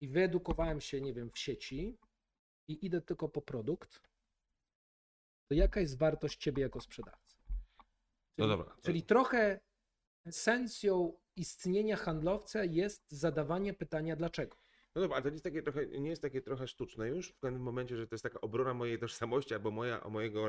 [0.02, 1.98] i wyedukowałem się, nie wiem, w sieci
[2.68, 4.02] i idę tylko po produkt,
[5.50, 7.38] to jaka jest wartość ciebie jako sprzedawcy?
[8.38, 9.60] No Czyli, dobra, to- czyli trochę
[10.26, 14.58] esencją istnienia handlowca jest zadawanie pytania dlaczego.
[14.96, 17.36] No dobra, ale to nie jest takie trochę, nie jest takie trochę sztuczne już w
[17.40, 20.48] pewnym momencie, że to jest taka obrona mojej tożsamości albo moja, mojego,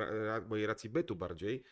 [0.49, 1.63] mojej racji bytu bardziej.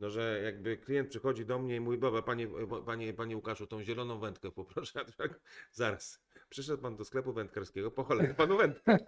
[0.00, 2.48] No, że jakby klient przychodzi do mnie i mówi, dobra, panie,
[2.86, 5.00] panie, panie Łukaszu, tą zieloną wędkę poproszę.
[5.08, 5.40] A tak,
[5.72, 8.98] zaraz, przyszedł pan do sklepu wędkarskiego, po cholerę panu wędkę.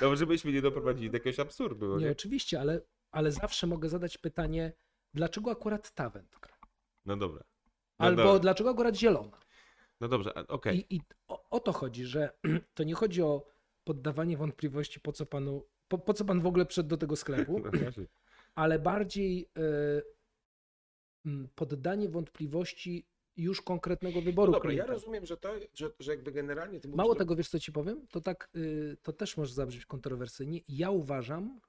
[0.00, 1.88] No, żebyśmy nie doprowadzili do jakiegoś absurdu.
[1.88, 2.12] no Nie, Nie?
[2.12, 4.72] oczywiście, ale, ale zawsze mogę zadać pytanie,
[5.14, 6.58] dlaczego akurat ta wędka?
[7.06, 7.44] No dobra.
[7.98, 8.38] No Albo dobra.
[8.38, 9.40] dlaczego akurat zielona?
[10.02, 10.78] No dobrze, okej.
[10.78, 12.30] I, i o, o to chodzi, że
[12.74, 13.46] to nie chodzi o
[13.84, 17.60] poddawanie wątpliwości, po co panu, po, po co pan w ogóle przyszedł do tego sklepu,
[17.64, 18.04] No
[18.54, 19.48] ale bardziej
[21.26, 24.92] y, poddanie wątpliwości już konkretnego wyboru No dobra, ja klienta.
[24.92, 28.06] rozumiem, że to, że, że jakby generalnie ty Mało tego, wiesz co ci powiem?
[28.06, 30.60] To tak, y, to też może zabrzmieć kontrowersyjnie.
[30.68, 31.60] Ja uważam,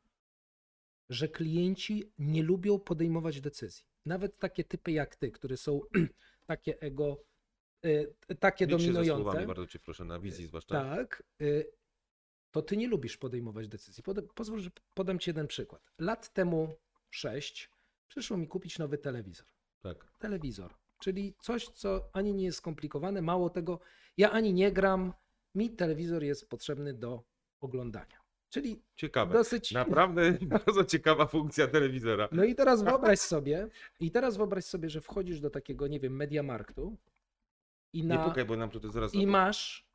[1.10, 3.86] że klienci nie lubią podejmować decyzji.
[4.06, 5.82] Nawet takie typy jak ty, które są
[6.46, 7.24] takie ego,
[8.39, 9.24] takie Licz się ze dominujące.
[9.24, 10.82] słowami, bardzo cię proszę, na wizji zwłaszcza.
[10.84, 11.72] Tak, y,
[12.52, 14.04] to ty nie lubisz podejmować decyzji.
[14.36, 15.91] Pozwól, że podam ci jeden przykład.
[16.00, 16.76] Lat temu
[17.10, 17.69] sześć
[18.08, 19.48] przyszło mi kupić nowy telewizor.
[19.82, 20.06] tak.
[20.19, 23.80] Telewizor, czyli coś, co ani nie jest skomplikowane, mało tego,
[24.17, 25.13] ja ani nie gram,
[25.56, 27.24] mi telewizor jest potrzebny do
[27.62, 28.24] oglądania.
[28.50, 29.34] Czyli Ciekawe.
[29.34, 29.72] dosyć.
[29.72, 32.30] Naprawdę bardzo ciekawa funkcja telewizora.
[32.32, 33.67] No i teraz wyobraź sobie,
[34.00, 36.98] i teraz wyobraź sobie, że wchodzisz do takiego, nie wiem, Mediamarktu
[37.93, 39.13] i Nie na, pukaj, bo nam tutaj zaraz...
[39.13, 39.88] i masz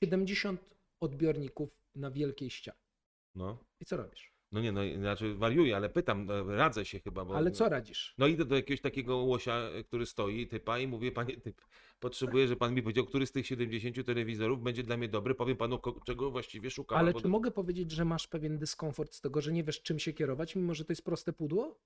[0.00, 0.60] 70
[1.00, 2.78] odbiorników na wielkiej ścianie.
[3.34, 3.64] No.
[3.80, 4.38] I co robisz?
[4.52, 7.36] no nie, no znaczy wariuję, ale pytam, e, radzę się chyba, bo...
[7.36, 8.14] Ale co radzisz?
[8.18, 11.62] No idę do jakiegoś takiego łosia, e, który stoi, typa i mówię, panie typ,
[12.00, 15.56] potrzebuję, że pan mi powiedział, który z tych 70 telewizorów będzie dla mnie dobry, powiem
[15.56, 16.98] panu, czego właściwie szukam.
[16.98, 20.12] Ale czy mogę powiedzieć, że masz pewien dyskomfort z tego, że nie wiesz, czym się
[20.12, 21.78] kierować, mimo że to jest proste pudło?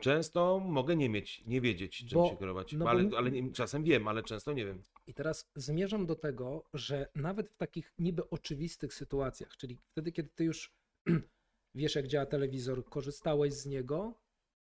[0.00, 3.52] Często mogę nie mieć, nie wiedzieć, czym Bo- się kierować, no bo- ale, ale nie,
[3.52, 4.82] czasem wiem, ale często nie wiem.
[5.06, 10.28] I teraz zmierzam do tego, że nawet w takich niby oczywistych sytuacjach, czyli wtedy, kiedy
[10.28, 10.72] ty już
[11.74, 14.14] wiesz, jak działa telewizor, korzystałeś z niego,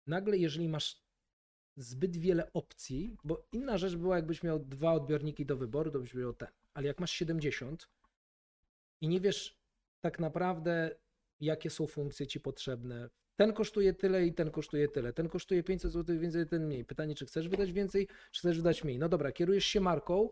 [0.07, 1.03] nagle, jeżeli masz
[1.77, 6.13] zbyt wiele opcji, bo inna rzecz była, jakbyś miał dwa odbiorniki do wyboru, to byś
[6.13, 7.89] miał ten, ale jak masz 70
[9.01, 9.57] i nie wiesz
[10.01, 10.95] tak naprawdę,
[11.39, 15.91] jakie są funkcje ci potrzebne, ten kosztuje tyle i ten kosztuje tyle, ten kosztuje 500
[15.91, 16.85] zł więcej, ten mniej.
[16.85, 18.99] Pytanie, czy chcesz wydać więcej, czy chcesz wydać mniej.
[18.99, 20.29] No dobra, kierujesz się marką,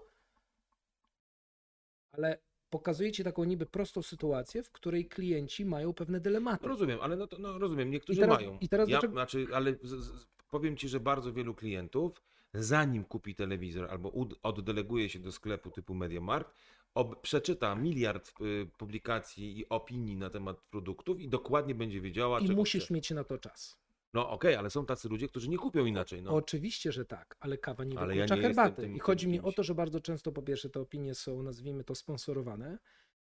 [2.12, 2.38] ale
[2.70, 6.68] pokazuje ci taką niby prostą sytuację, w której klienci mają pewne dylematy.
[6.68, 8.58] Rozumiem, ale no, to, no rozumiem, niektórzy I teraz- mają.
[8.62, 12.22] i teraz ja, dlaczego- znaczy, ale z, z, powiem ci, że bardzo wielu klientów,
[12.54, 16.54] zanim kupi telewizor albo ud, oddeleguje się do sklepu typu MediaMarkt,
[16.96, 22.48] ob, przeczyta miliard y, publikacji i opinii na temat produktów i dokładnie będzie wiedziała, I
[22.48, 22.94] czego musisz chce.
[22.94, 23.82] mieć na to czas.
[24.14, 26.22] No okej, ale są tacy ludzie, którzy nie kupią inaczej.
[26.24, 26.32] No.
[26.32, 28.82] Oczywiście, że tak, ale kawa nie Ale ja wyklucza nie jestem herbaty.
[28.82, 31.84] tym- I chodzi mi o to, że bardzo często po pierwsze te opinie są, nazwijmy
[31.84, 32.78] to, sponsorowane.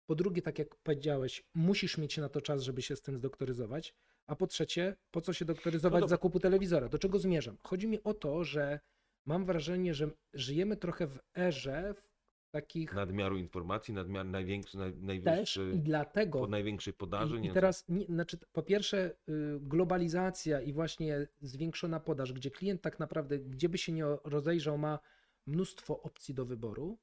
[0.05, 3.95] Po drugie, tak jak powiedziałeś, musisz mieć na to czas, żeby się z tym zdoktoryzować.
[4.27, 6.17] A po trzecie, po co się doktoryzować No z dobra.
[6.17, 6.89] zakupu telewizora?
[6.89, 7.57] Do czego zmierzam?
[7.63, 8.79] Chodzi mi o to, że
[9.25, 12.10] mam wrażenie, że żyjemy trochę w erze w
[12.51, 17.37] takich Nadmiaru informacji, nadmiar największy, naj, też najwyższy, i dlatego po największej podaży.
[17.37, 22.51] I, nie i teraz, nie, znaczy, po pierwsze, y, globalizacja i właśnie zwiększona podaż, gdzie
[22.51, 24.99] klient tak naprawdę, gdzie by się nie rozejrzał, ma
[25.45, 26.99] mnóstwo opcji do wyboru,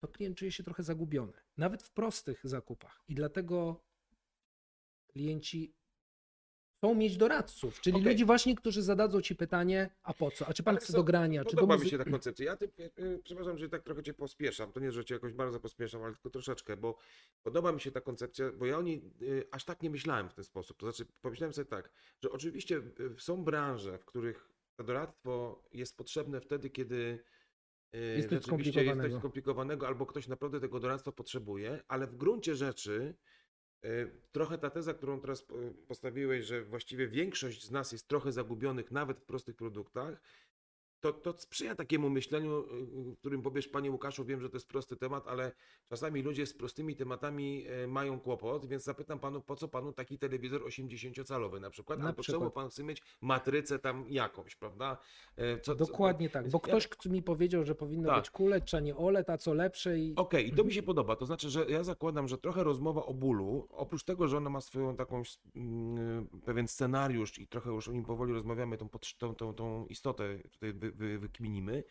[0.00, 1.32] to klient czuje się trochę zagubiony.
[1.56, 3.04] Nawet w prostych zakupach.
[3.08, 3.84] I dlatego
[5.06, 5.74] klienci
[6.86, 8.08] chcą mieć doradców, czyli Okej.
[8.12, 10.46] ludzi właśnie, którzy zadadzą ci pytanie, a po co?
[10.48, 11.44] A czy pan Ale chce co- do grania?
[11.44, 12.46] Czy do Podoba mi muzy- się ta koncepcja.
[12.46, 14.72] Ja ty, y, przepraszam, że tak trochę cię pospieszam.
[14.72, 16.98] To nie, że cię jakoś bardzo pospieszam, ale tylko troszeczkę, bo
[17.42, 20.34] podoba mi się ta koncepcja, bo ja o niej y, aż tak nie myślałem w
[20.34, 20.76] ten sposób.
[20.78, 21.90] To znaczy, pomyślałem sobie tak,
[22.22, 22.82] że oczywiście
[23.18, 27.18] są branże, w których to doradztwo jest potrzebne wtedy, kiedy
[27.92, 29.18] Jest coś rzeczywiście jest coś skomplikowanego.
[29.18, 33.14] skomplikowanego, albo ktoś naprawdę tego doradztwa potrzebuje, ale w gruncie rzeczy
[34.32, 35.54] trochę ta teza, którą teraz po-
[35.88, 40.20] postawiłeś, że właściwie większość z nas jest trochę zagubionych nawet w prostych produktach,
[41.00, 42.50] to, to sprzyja takiemu myśleniu,
[43.06, 45.52] yy, w którym powiesz, panie Łukaszu, wiem, że to jest prosty temat, ale
[45.88, 50.18] czasami ludzie z prostymi tematami yy, mają kłopot, więc zapytam panu, po co panu taki
[50.18, 52.40] telewizor 80-calowy na przykład, Na albo przykład.
[52.40, 54.96] czemu pan chce mieć matrycę tam jakąś, prawda?
[55.36, 58.18] Yy, co- co- Dokładnie tak, bo ktoś kto mi powiedział, że powinno Tak.
[58.20, 60.66] być QLED, a nie OLED, a co lepsze i Okej, i to Mhm.
[60.68, 61.16] mi się podoba.
[61.16, 64.60] To znaczy, że ja zakładam, że trochę rozmowa o bólu, oprócz tego, że ona ma
[64.60, 65.22] swoją taką
[65.56, 70.38] mm, pewien scenariusz i trochę już o nim powoli rozmawiamy, tą, tą, tą, tą istotę
[70.50, 71.84] tutaj wy, wy, wykminimy,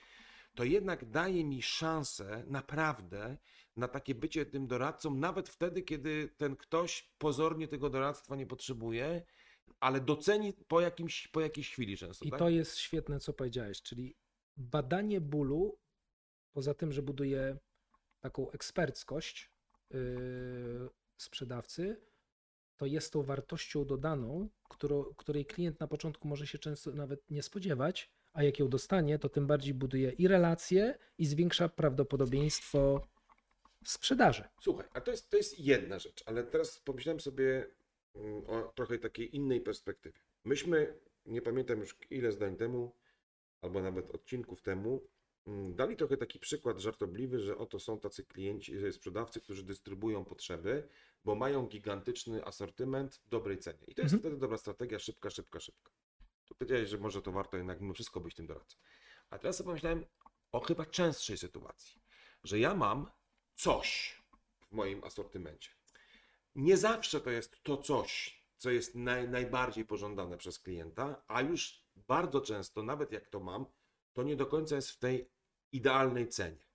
[0.55, 3.38] to jednak daje mi szansę naprawdę
[3.75, 9.25] na takie bycie tym doradcą, nawet wtedy, kiedy ten ktoś pozornie tego doradztwa nie potrzebuje,
[9.79, 12.25] ale doceni po, jakimś, po jakiejś chwili często.
[12.25, 12.39] I tak?
[12.39, 14.15] to jest świetne, co powiedziałeś, czyli
[14.58, 15.79] badanie bólu,
[16.53, 17.58] poza tym, że buduje
[18.19, 19.51] taką eksperckość
[19.89, 22.01] yy, sprzedawcy,
[22.77, 27.43] to jest tą wartością dodaną, którą, której klient na początku może się często nawet nie
[27.43, 33.08] spodziewać, a jak ją dostanie, to tym bardziej buduje i relacje, i zwiększa prawdopodobieństwo
[33.86, 34.43] sprzedaży.
[34.62, 37.65] Słuchaj, a to jest, to jest jedna rzecz, ale teraz pomyślałem sobie
[38.15, 40.19] mm, o trochę takiej innej perspektywie.
[40.43, 42.95] Myśmy, nie pamiętam już ile zdań temu,
[43.62, 45.08] albo nawet odcinków temu,
[45.48, 50.26] mm, dali trochę taki przykład żartobliwy, że oto są tacy klienci, e, sprzedawcy, którzy dystrybuują
[50.26, 50.88] potrzeby,
[51.26, 53.84] bo mają gigantyczny asortyment w dobrej cenie.
[53.88, 54.19] I to jest Mhm.
[54.19, 55.91] wtedy dobra strategia, szybka, szybka, szybka.
[56.45, 58.77] Tu powiedziałeś, że może to warto jednak mimo wszystko być tym doradcą.
[59.29, 60.05] A teraz sobie pomyślałem
[60.51, 62.01] o chyba częstszej sytuacji,
[62.43, 63.12] że ja mam
[63.55, 64.17] coś
[64.71, 65.71] w moim asortymencie.
[66.55, 71.86] Nie zawsze to jest to coś, co jest naj, najbardziej pożądane przez klienta, a już
[71.95, 73.65] bardzo często, nawet jak to mam,
[74.13, 75.29] to nie do końca jest w tej
[75.71, 76.65] idealnej cenie.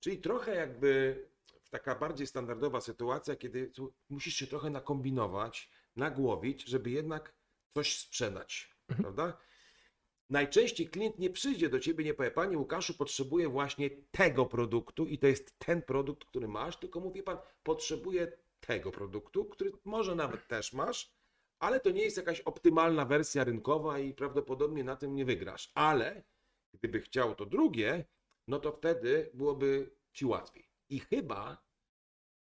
[0.00, 1.24] Czyli trochę jakby
[1.70, 3.72] taka bardziej standardowa sytuacja, kiedy
[4.08, 7.34] musisz się trochę nakombinować, nagłowić, żeby jednak
[7.74, 8.77] coś sprzedać.
[8.96, 9.38] Prawda?
[10.30, 15.18] Najczęściej klient nie przyjdzie do ciebie, nie powie, panie Łukaszu, potrzebuję właśnie tego produktu i
[15.18, 20.48] to jest ten produkt, który masz, tylko mówi pan, potrzebuję tego produktu, który może nawet
[20.48, 21.14] też masz,
[21.58, 25.72] ale to nie jest jakaś optymalna wersja rynkowa i prawdopodobnie na tym nie wygrasz.
[25.74, 26.22] Ale
[26.74, 28.04] gdyby chciał to drugie,
[28.48, 30.68] no to wtedy byłoby ci łatwiej.
[30.88, 31.62] I chyba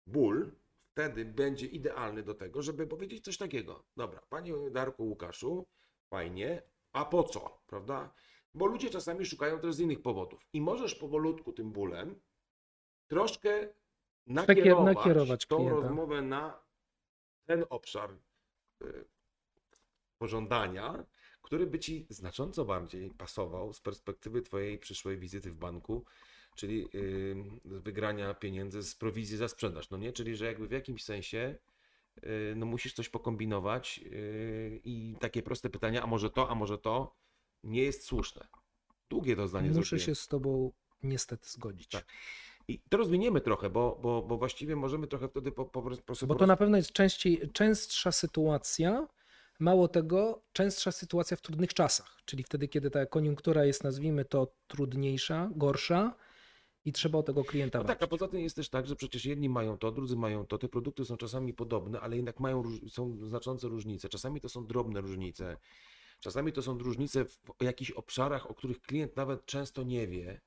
[0.07, 0.51] ból
[0.91, 3.85] wtedy będzie idealny do tego, żeby powiedzieć coś takiego.
[3.97, 5.67] Dobra, panie Darku Łukaszu,
[6.13, 8.13] fajnie, a po co, prawda?
[8.54, 10.47] Bo ludzie czasami szukają też z innych powodów.
[10.54, 12.19] I możesz powolutku tym bólem
[13.08, 13.67] troszkę
[14.28, 15.76] nakierować, nakierować tą klienta.
[15.76, 16.60] rozmowę na
[17.45, 18.10] ten obszar
[18.82, 19.06] y,
[20.17, 21.06] pożądania,
[21.41, 26.06] który by ci znacząco bardziej pasował z perspektywy twojej przyszłej wizyty w banku,
[26.56, 26.89] czyli
[27.65, 30.13] wygrania pieniędzy z prowizji za sprzedaż, no nie?
[30.13, 31.56] Czyli, że jakby w jakimś sensie
[32.56, 37.15] no musisz coś pokombinować y, i takie proste pytania, a może to, a może to,
[37.63, 38.47] nie jest słuszne.
[39.10, 40.06] Długie to zdanie Muszę zrobiłem.
[40.06, 40.71] się z tobą
[41.04, 41.88] niestety zgodzić.
[41.89, 42.06] Tak.
[42.67, 46.28] I to rozwiniemy trochę, bo, bo, bo właściwie możemy trochę wtedy po, po, po, po
[46.28, 49.08] Bo to na pewno jest częściej, częstsza sytuacja.
[49.60, 54.47] Mało tego, częstsza sytuacja w trudnych czasach, czyli wtedy, kiedy ta koniunktura jest, nazwijmy to,
[54.67, 56.15] trudniejsza, gorsza
[56.85, 59.25] i trzeba o tego klienta No tak, a poza tym jest też tak, że przecież
[59.25, 60.57] jedni mają to, drudzy mają to.
[60.57, 64.09] Te produkty są czasami podobne, ale jednak mają są znaczące różnice.
[64.09, 65.57] Czasami to są drobne różnice.
[66.19, 70.41] Czasami to są różnice w jakichś obszarach, o których klient nawet często nie wie.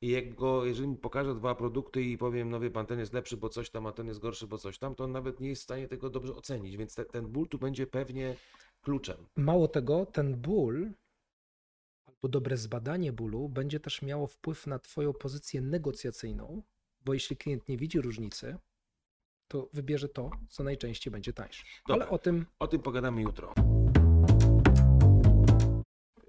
[0.00, 3.12] I jak go, jeżeli mi pokażę dwa produkty i powiem, no wie pan, ten jest
[3.12, 5.48] lepszy, bo coś tam, a ten jest gorszy, bo coś tam, to on nawet nie
[5.48, 6.76] jest w stanie tego dobrze ocenić.
[6.76, 8.36] Więc te, ten ból tu będzie pewnie
[8.82, 9.16] kluczem.
[9.36, 10.90] Mało tego, ten ból
[12.24, 16.62] albo dobre zbadanie bólu będzie też miało wpływ na Twoją pozycję negocjacyjną,
[17.04, 18.56] bo jeśli klient nie widzi różnicy,
[19.48, 21.64] to wybierze to, co najczęściej będzie tańsze.
[21.88, 22.06] Dobra.
[22.06, 23.54] Ale o tym O tym pogadamy jutro.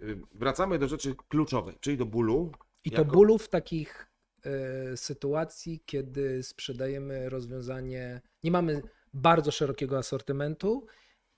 [0.04, 2.52] Y, Wracamy do rzeczy kluczowej, czyli do bólu.
[2.84, 4.08] I to Jako- bólu w takich
[4.44, 8.82] e, sytuacji, kiedy sprzedajemy rozwiązanie, nie mamy
[9.14, 10.88] bardzo szerokiego asortymentu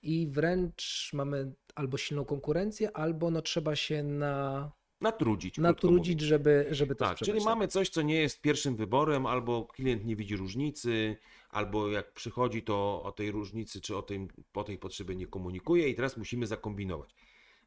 [0.02, 5.58] i wręcz mamy albo silną konkurencję, albo no trzeba się na, Natrudzić.
[5.58, 10.04] natrudzić, żeby, żeby to Tak, czyli mamy coś, co nie jest pierwszym wyborem, albo klient
[10.04, 11.16] nie widzi różnicy,
[11.50, 15.88] albo jak przychodzi, to o tej różnicy czy o tej, o tej potrzebie nie komunikuje
[15.88, 17.14] i teraz musimy zakombinować.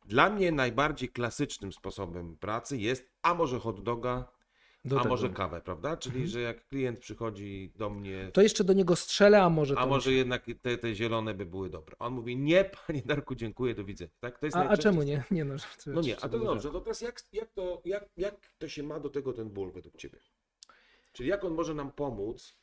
[0.05, 4.31] Dla mnie najbardziej klasycznym sposobem pracy jest, a może hot doga,
[4.85, 5.09] Do a tego.
[5.09, 5.97] może kawę, prawda?
[5.97, 6.29] Czyli, Mhm.
[6.31, 10.09] że jak klient przychodzi do mnie, To jeszcze do niego strzelę, a może a może
[10.09, 11.95] się- jednak te, te zielone by były dobre.
[11.99, 14.11] On mówi, nie, panie Darku, dziękuję, do widzenia.
[14.19, 14.39] Tak?
[14.39, 15.23] To jest A, a czemu nie?
[15.31, 15.55] Nie no,
[15.87, 18.99] No nie, a to dobrze, to teraz jak, jak, to, jak, jak to się ma
[18.99, 20.19] do tego ten ból według Ciebie?
[21.13, 22.59] Czyli jak on może nam pomóc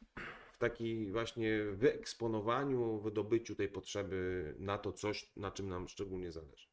[0.52, 6.67] w takiej właśnie wyeksponowaniu, wydobyciu tej potrzeby na to coś, na czym nam szczególnie zależy?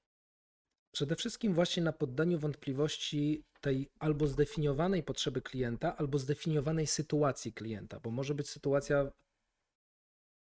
[0.95, 7.99] Przede wszystkim właśnie na poddaniu wątpliwości tej albo zdefiniowanej potrzeby klienta, albo zdefiniowanej sytuacji klienta,
[7.99, 9.11] bo może być sytuacja,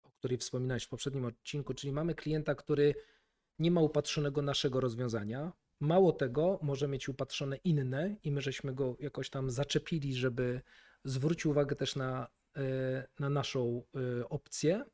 [0.04, 2.96] o której wspominałeś w poprzednim odcinku, czyli mamy klienta, który
[3.60, 5.52] nie ma upatrzonego naszego rozwiązania.
[5.80, 10.62] Mało tego, może mieć upatrzone inne i my żeśmy go jakoś tam zaczepili, żeby
[11.04, 12.28] zwrócił uwagę też na,
[12.58, 14.86] e, na naszą e, opcję.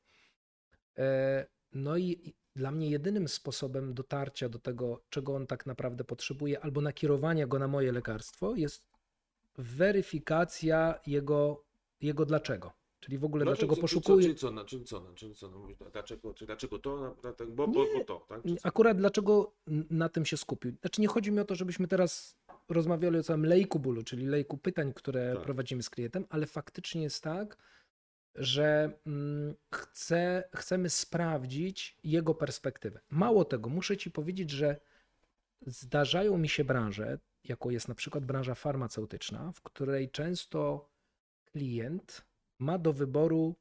[0.97, 6.03] E, No i i dla mnie jedynym sposobem dotarcia do tego, czego on tak naprawdę
[6.03, 8.89] potrzebuje, albo nakierowania go na moje lekarstwo, jest
[9.57, 11.63] weryfikacja jego,
[12.01, 12.71] jego dlaczego.
[12.99, 14.23] Czyli w ogóle No, dlaczego czyli, poszukuje.
[14.23, 17.67] Czyli co, co, czyli co, czyli co no, dlaczego, czy dlaczego to, na- na- bo,
[17.67, 18.43] bo, bo to, tak?
[18.43, 18.55] Czy?
[18.63, 19.53] Akurat dlaczego
[19.89, 20.71] na tym się skupił?
[20.81, 22.35] Znaczy nie chodzi mi o to, żebyśmy teraz
[22.69, 25.43] rozmawiali o całym lejku bólu, czyli lejku pytań, które Tak.
[25.43, 27.57] prowadzimy z klientem, ale faktycznie jest tak,
[28.35, 32.99] że mm, chcę, chcemy sprawdzić jego perspektywę.
[33.09, 34.79] Mało tego, muszę ci powiedzieć, że
[35.61, 40.89] zdarzają mi się branże, jaką jest na przykład branża farmaceutyczna, w której często
[41.45, 42.25] klient
[42.59, 43.55] ma do wyboru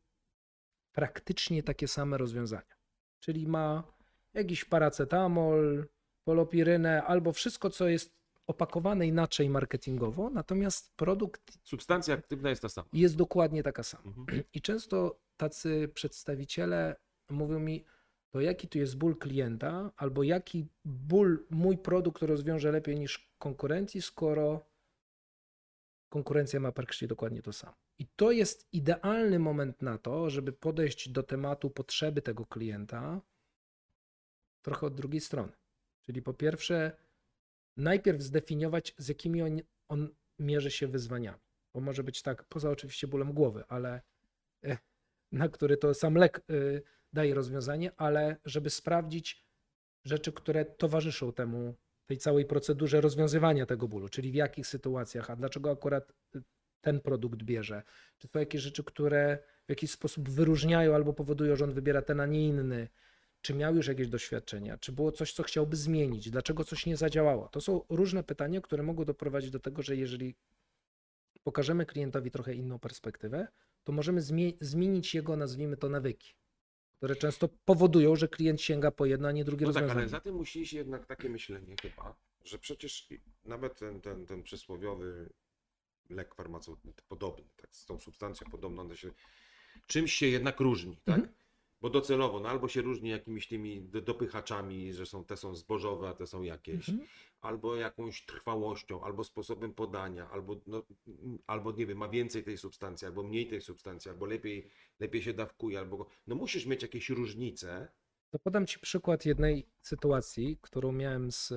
[0.92, 2.76] praktycznie takie same rozwiązania.
[3.20, 3.92] Czyli ma
[4.34, 5.86] jakiś paracetamol,
[6.24, 12.88] polopirynę albo wszystko, co jest opakowane inaczej marketingowo, natomiast produkt Substancja aktywna jest ta sama.
[12.92, 14.04] jest dokładnie taka sama.
[14.16, 14.42] Mhm.
[14.54, 16.96] I często tacy przedstawiciele
[17.30, 17.84] mówią mi,
[18.30, 24.02] to jaki tu jest ból klienta, albo jaki ból mój produkt rozwiąże lepiej niż konkurencji,
[24.02, 24.66] skoro
[26.08, 27.74] konkurencja ma praktycznie dokładnie to samo.
[27.98, 33.20] I to jest idealny moment na to, żeby podejść do tematu potrzeby tego klienta
[34.62, 35.52] trochę od drugiej strony.
[36.06, 36.96] Czyli po pierwsze,
[37.78, 41.38] najpierw zdefiniować, z jakimi on, on mierzy się wyzwaniami.
[41.74, 44.02] Bo może być tak, poza oczywiście bólem głowy, ale
[44.64, 44.78] e,
[45.32, 46.42] na który to sam lek e,
[47.12, 49.46] daje rozwiązanie, ale żeby sprawdzić
[50.04, 51.74] rzeczy, które towarzyszą temu,
[52.06, 56.42] tej całej procedurze rozwiązywania tego bólu, czyli w jakich sytuacjach, a dlaczego akurat y,
[56.80, 57.82] ten produkt bierze.
[58.18, 62.20] Czy są jakieś rzeczy, które w jakiś sposób wyróżniają albo powodują, że on wybiera ten,
[62.20, 62.88] a nie inny.
[63.48, 64.78] Czy miał już jakieś doświadczenia?
[64.78, 66.30] Czy było coś, co chciałby zmienić?
[66.30, 67.48] Dlaczego coś nie zadziałało?
[67.48, 70.34] To są różne pytania, które mogą doprowadzić do tego, że jeżeli
[71.44, 73.48] pokażemy klientowi trochę inną perspektywę,
[73.84, 76.34] to możemy zmie- zmienić jego, nazwijmy to, nawyki,
[76.96, 80.00] które często powodują, że klient sięga po jedno, a nie drugie No tak, rozwiązanie.
[80.00, 83.08] ale za tym musi iść jednak takie myślenie chyba, że przecież
[83.44, 85.28] nawet ten, ten, ten przysłowiowy
[86.10, 89.10] lek farmaceutyczny, podobny, tak, z tą substancją podobną, się,
[89.86, 91.16] czymś się jednak różni, tak?
[91.18, 91.34] Mhm.
[91.80, 96.08] Bo docelowo, no albo się różni jakimiś tymi do- dopychaczami, że są te są zbożowe,
[96.08, 97.08] a te są jakieś, Mhm.
[97.40, 100.82] albo jakąś trwałością, albo sposobem podania, albo, no,
[101.46, 105.32] albo nie wiem, ma więcej tej substancji, albo mniej tej substancji, albo lepiej, lepiej się
[105.34, 107.88] dawkuje, albo no musisz mieć jakieś różnice,
[108.30, 111.52] To podam Ci przykład jednej sytuacji, którą miałem z.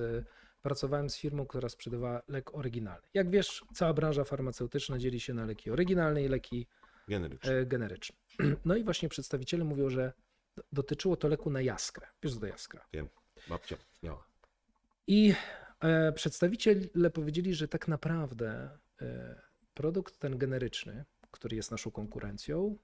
[0.62, 3.08] Pracowałem z firmą, która sprzedawała lek oryginalny.
[3.14, 6.66] Jak wiesz, cała branża farmaceutyczna dzieli się na leki oryginalne i leki
[7.66, 8.16] generyczne.
[8.40, 8.56] e.
[8.64, 10.12] No i właśnie przedstawiciele mówią, że
[10.72, 12.06] dotyczyło to leku na jaskrę.
[12.22, 12.86] Wiesz, co to jaskra.
[12.92, 13.08] Wiem,
[13.48, 14.26] babcia miała.
[15.06, 15.34] I
[15.80, 19.42] e, przedstawiciele powiedzieli, że tak naprawdę e,
[19.74, 22.76] produkt ten generyczny, który jest naszą konkurencją,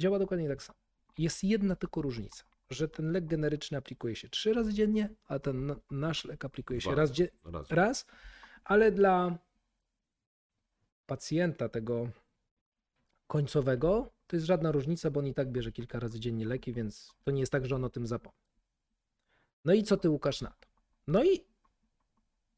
[0.00, 0.78] działa dokładnie tak samo.
[1.18, 5.66] Jest jedna tylko różnica, że ten lek generyczny aplikuje się trzy razy dziennie, a ten
[5.66, 7.00] na- nasz lek aplikuje się Dwa.
[7.00, 7.10] raz,
[7.44, 7.70] Raz.
[7.70, 8.06] raz,
[8.64, 9.38] ale dla
[11.10, 12.10] pacjenta tego
[13.26, 17.14] końcowego to jest żadna różnica, bo on i tak bierze kilka razy dziennie leki, więc
[17.24, 18.38] to nie jest tak, że on o tym zapomni.
[19.64, 20.68] No i co ty, Łukasz, na to?
[21.06, 21.44] No i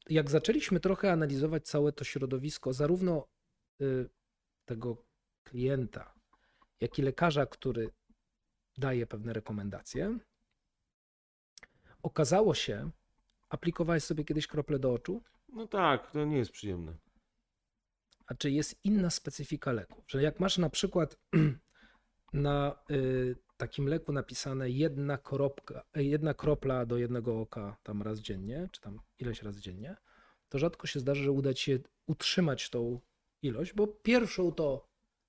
[0.09, 3.27] jak zaczęliśmy trochę analizować całe to środowisko, zarówno
[3.81, 4.09] y,
[4.65, 4.97] tego
[5.43, 6.13] klienta,
[6.81, 7.89] jak i lekarza, który
[8.77, 10.19] daje pewne rekomendacje,
[12.03, 12.91] okazało się,
[13.49, 16.93] aplikowałeś sobie kiedyś krople do oczu, No tak, to nie jest przyjemne.
[18.27, 20.03] A czy jest inna specyfika leku?
[20.07, 21.17] Że jak masz na przykład
[22.33, 28.69] na y, takim leku napisane jedna, kropka, jedna kropla do jednego oka tam raz dziennie,
[28.71, 29.95] czy tam ileś razy dziennie,
[30.49, 32.99] to rzadko się zdarzy, że uda ci się utrzymać tą
[33.41, 34.87] ilość, bo pierwszą to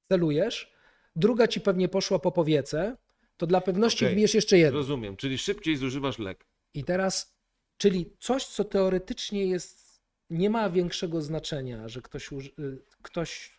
[0.09, 0.73] celujesz,
[1.17, 2.97] druga ci pewnie poszła po powiece,
[3.37, 4.79] to dla pewności Okej, wbijesz jeszcze jedną.
[4.79, 6.47] Rozumiem, czyli szybciej zużywasz lek.
[6.75, 7.37] I teraz,
[7.77, 9.84] czyli coś, co teoretycznie jest
[10.31, 13.59] nie ma większego znaczenia, że ktoś, y, ktoś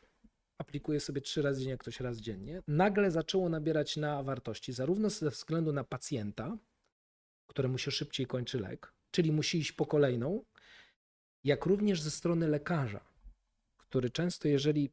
[0.57, 5.30] aplikuje sobie trzy razy dziennie, ktoś raz dziennie, nagle zaczęło nabierać na wartości, zarówno ze
[5.30, 6.57] względu na pacjenta,
[7.47, 10.43] któremu się szybciej kończy lek, czyli musi iść po kolejną,
[11.43, 13.05] jak również ze strony lekarza,
[13.78, 14.89] który często, jeżeli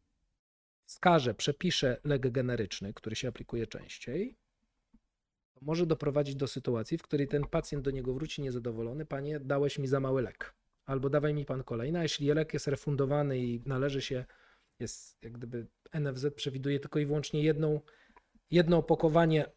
[0.84, 4.36] wskaże, przepisze lek generyczny, który się aplikuje częściej,
[5.60, 9.88] może doprowadzić do sytuacji, w której ten pacjent do niego wróci niezadowolony, panie, dałeś mi
[9.88, 10.54] za mały lek,
[10.86, 14.24] albo dawaj mi pan kolejny, a jeśli lek jest refundowany i należy się,
[14.80, 17.80] jest jak gdyby NFZ przewiduje tylko i wyłącznie jedną,
[18.50, 19.52] jedno opakowanie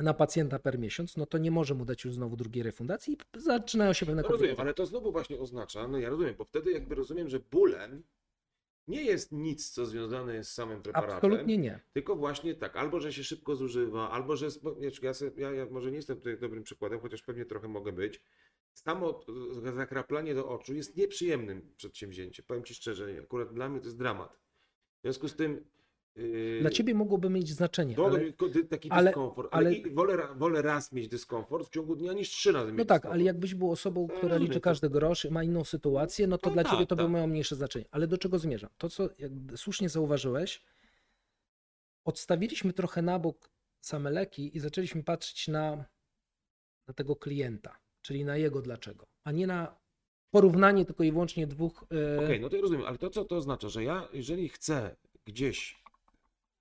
[0.00, 3.40] na pacjenta per miesiąc, no to nie może mu dać już znowu drugiej refundacji i
[3.40, 6.72] zaczynają się pewne No rozumiem, ale to znowu właśnie oznacza, no ja rozumiem, bo wtedy
[6.72, 8.02] jakby rozumiem, że bólem
[8.88, 11.16] nie jest nic, co związane jest z samym preparatem.
[11.16, 11.80] Absolutnie nie.
[11.92, 14.46] Tylko właśnie tak, albo że się szybko zużywa, albo że.
[14.80, 18.20] Ja, ja, ja może nie jestem tutaj dobrym przykładem, chociaż pewnie trochę mogę być.
[18.74, 19.20] Samo
[19.76, 22.44] zakraplanie do oczu jest nieprzyjemnym przedsięwzięciem.
[22.48, 24.32] Powiem Ci szczerze, akurat dla mnie to jest dramat.
[24.98, 25.64] W związku z tym.
[26.16, 28.32] Yy, Dla ciebie mogłoby mieć znaczenie, ale,
[28.70, 32.52] taki ale- dyskomfort, ale, ale- wolę, wolę raz mieć dyskomfort w ciągu dnia niż trzy
[32.52, 33.14] razy mieć no tak, dyskomfort.
[33.14, 36.54] ale jakbyś był osobą, która rozumiem, liczy każdy grosz, ma inną sytuację, no to No
[36.54, 37.12] dla tak, ciebie to by tak.
[37.12, 37.84] miało mniejsze znaczenie.
[37.90, 38.70] Ale do czego zmierzam?
[38.78, 39.08] To, co
[39.56, 40.62] słusznie zauważyłeś,
[42.04, 43.50] odstawiliśmy trochę na bok
[43.80, 45.84] same leki i zaczęliśmy patrzeć na,
[46.88, 49.76] na tego klienta, czyli na jego dlaczego, a nie na
[50.30, 51.84] porównanie tylko i wyłącznie dwóch.
[52.18, 54.96] e, Okej, no to ja rozumiem, ale to co to oznacza, że ja jeżeli chcę
[55.24, 55.82] gdzieś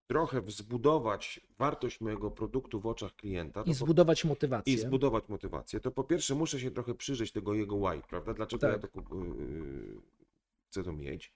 [0.07, 4.73] trochę wzbudować wartość mojego produktu w oczach klienta I po- zbudować motywację.
[4.73, 8.33] i zbudować motywację, to po pierwsze muszę się trochę przyjrzeć tego jego why, prawda?
[8.33, 8.91] Dlaczego ja Tak.
[8.91, 10.01] to kup- yy,
[10.69, 11.33] chcę to mieć.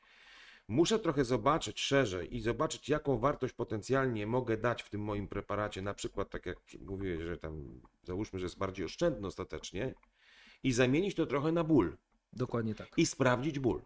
[0.67, 5.81] Muszę trochę zobaczyć szerzej i zobaczyć, jaką wartość potencjalnie mogę dać w tym moim preparacie.
[5.81, 9.93] Na przykład, tak jak mówiłeś, że tam załóżmy, że jest bardziej oszczędny ostatecznie,
[10.63, 11.97] i zamienić to trochę na ból
[12.33, 12.87] Dokładnie tak.
[12.97, 13.81] i sprawdzić ból.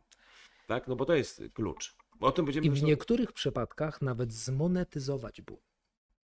[0.68, 0.88] Tak?
[0.88, 1.96] No bo to jest klucz.
[2.20, 5.58] O tym będziemy I w zresztą- niektórych przypadkach nawet zmonetyzować ból.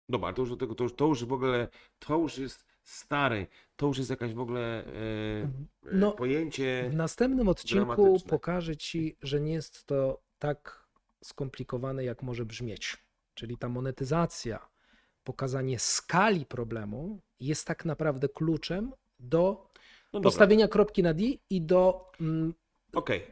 [0.10, 1.68] Dobra, ale to już, do tego, to, już, to już w ogóle,
[2.00, 4.92] to już jest stary, to już jest jakaś w ogóle e,
[5.94, 6.90] No, e, pojęcie.
[6.92, 8.30] W następnym odcinku dramatyczne.
[8.30, 10.88] pokażę Ci, że nie jest to tak
[11.24, 12.98] skomplikowane, jak może brzmieć.
[13.34, 14.70] Czyli ta monetyzacja,
[15.24, 19.68] pokazanie skali problemu jest tak naprawdę kluczem do
[20.14, 22.54] No postawienia kropki na D i do mm,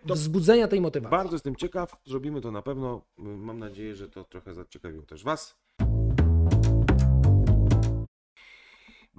[0.08, 1.12] to wzbudzenia tej motywacji.
[1.18, 3.06] bardzo jestem ciekaw, zrobimy to na pewno.
[3.18, 5.58] Mam nadzieję, że to trochę zaciekawiło też Was.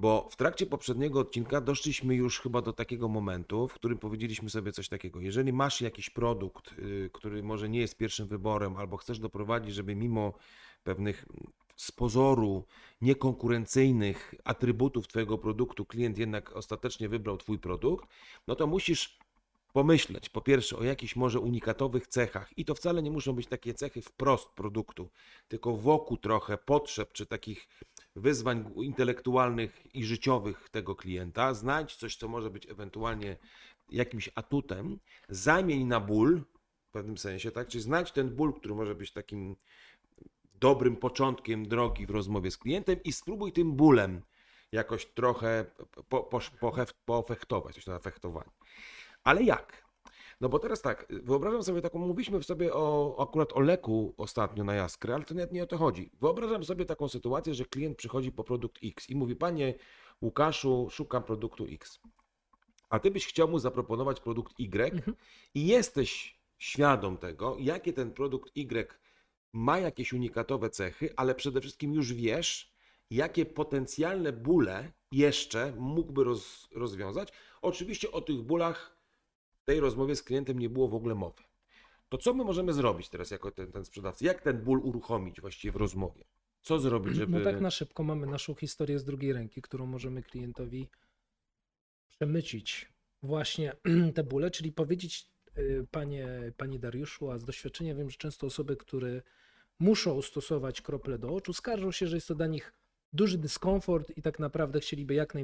[0.00, 4.72] Bo w trakcie poprzedniego odcinka doszliśmy już chyba do takiego momentu, w którym powiedzieliśmy sobie
[4.72, 5.20] coś takiego.
[5.20, 9.96] Jeżeli masz jakiś produkt, y, który może nie jest pierwszym wyborem, albo chcesz doprowadzić, żeby
[9.96, 10.32] mimo
[10.84, 11.26] pewnych
[11.76, 12.64] z pozoru
[13.00, 18.08] niekonkurencyjnych atrybutów Twojego produktu klient jednak ostatecznie wybrał Twój produkt,
[18.46, 19.18] no to musisz
[19.72, 23.74] pomyśleć po pierwsze o jakichś może unikatowych cechach i to wcale nie muszą być takie
[23.74, 25.10] cechy wprost produktu,
[25.48, 27.68] tylko wokół trochę potrzeb czy takich
[28.20, 31.54] wyzwań intelektualnych i życiowych tego klienta.
[31.54, 33.36] Znajdź coś, co może być ewentualnie
[33.90, 34.98] jakimś atutem,
[35.28, 36.42] zamień na ból
[36.88, 37.68] w pewnym sensie, tak?
[37.68, 39.56] Czyli znajdź ten ból, który może być takim
[40.60, 44.22] dobrym początkiem drogi w rozmowie z klientem i spróbuj tym bólem
[44.72, 45.64] jakoś trochę
[46.08, 48.50] po, po, pohef- poefektować, coś na efektowanie.
[49.24, 49.89] Ale jak?
[50.40, 54.74] No bo teraz tak, wyobrażam sobie taką, mówiliśmy sobie o, akurat o leku ostatnio na
[54.74, 56.10] jaskrę, ale to nawet nie o to chodzi.
[56.20, 59.74] Wyobrażam sobie taką sytuację, że klient przychodzi po produkt X i mówi, panie
[60.22, 62.00] Łukaszu, szukam produktu X.
[62.88, 65.16] A ty byś chciał mu zaproponować produkt Y Mhm.
[65.54, 68.88] i jesteś świadom tego, jakie ten produkt Y
[69.52, 72.72] ma jakieś unikatowe cechy, ale przede wszystkim już wiesz,
[73.10, 77.32] jakie potencjalne bóle jeszcze mógłby roz, rozwiązać.
[77.62, 78.99] Oczywiście o tych bólach
[79.62, 81.42] w tej rozmowie z klientem nie było w ogóle mowy.
[82.08, 84.26] To co my możemy zrobić teraz jako ten, ten sprzedawca?
[84.26, 86.24] Jak ten ból uruchomić właściwie w rozmowie?
[86.62, 87.38] Co zrobić, żeby...
[87.38, 90.88] No tak na szybko mamy naszą historię z drugiej ręki, którą możemy klientowi
[92.08, 92.92] przemycić
[93.22, 93.76] właśnie
[94.14, 98.76] te bóle, czyli powiedzieć y, panie, panie Dariuszu, a z doświadczenia wiem, że często osoby,
[98.76, 99.22] które
[99.78, 102.72] muszą stosować krople do oczu, skarżą się, że jest to dla nich
[103.12, 105.34] duży dyskomfort i tak naprawdę chcieliby jak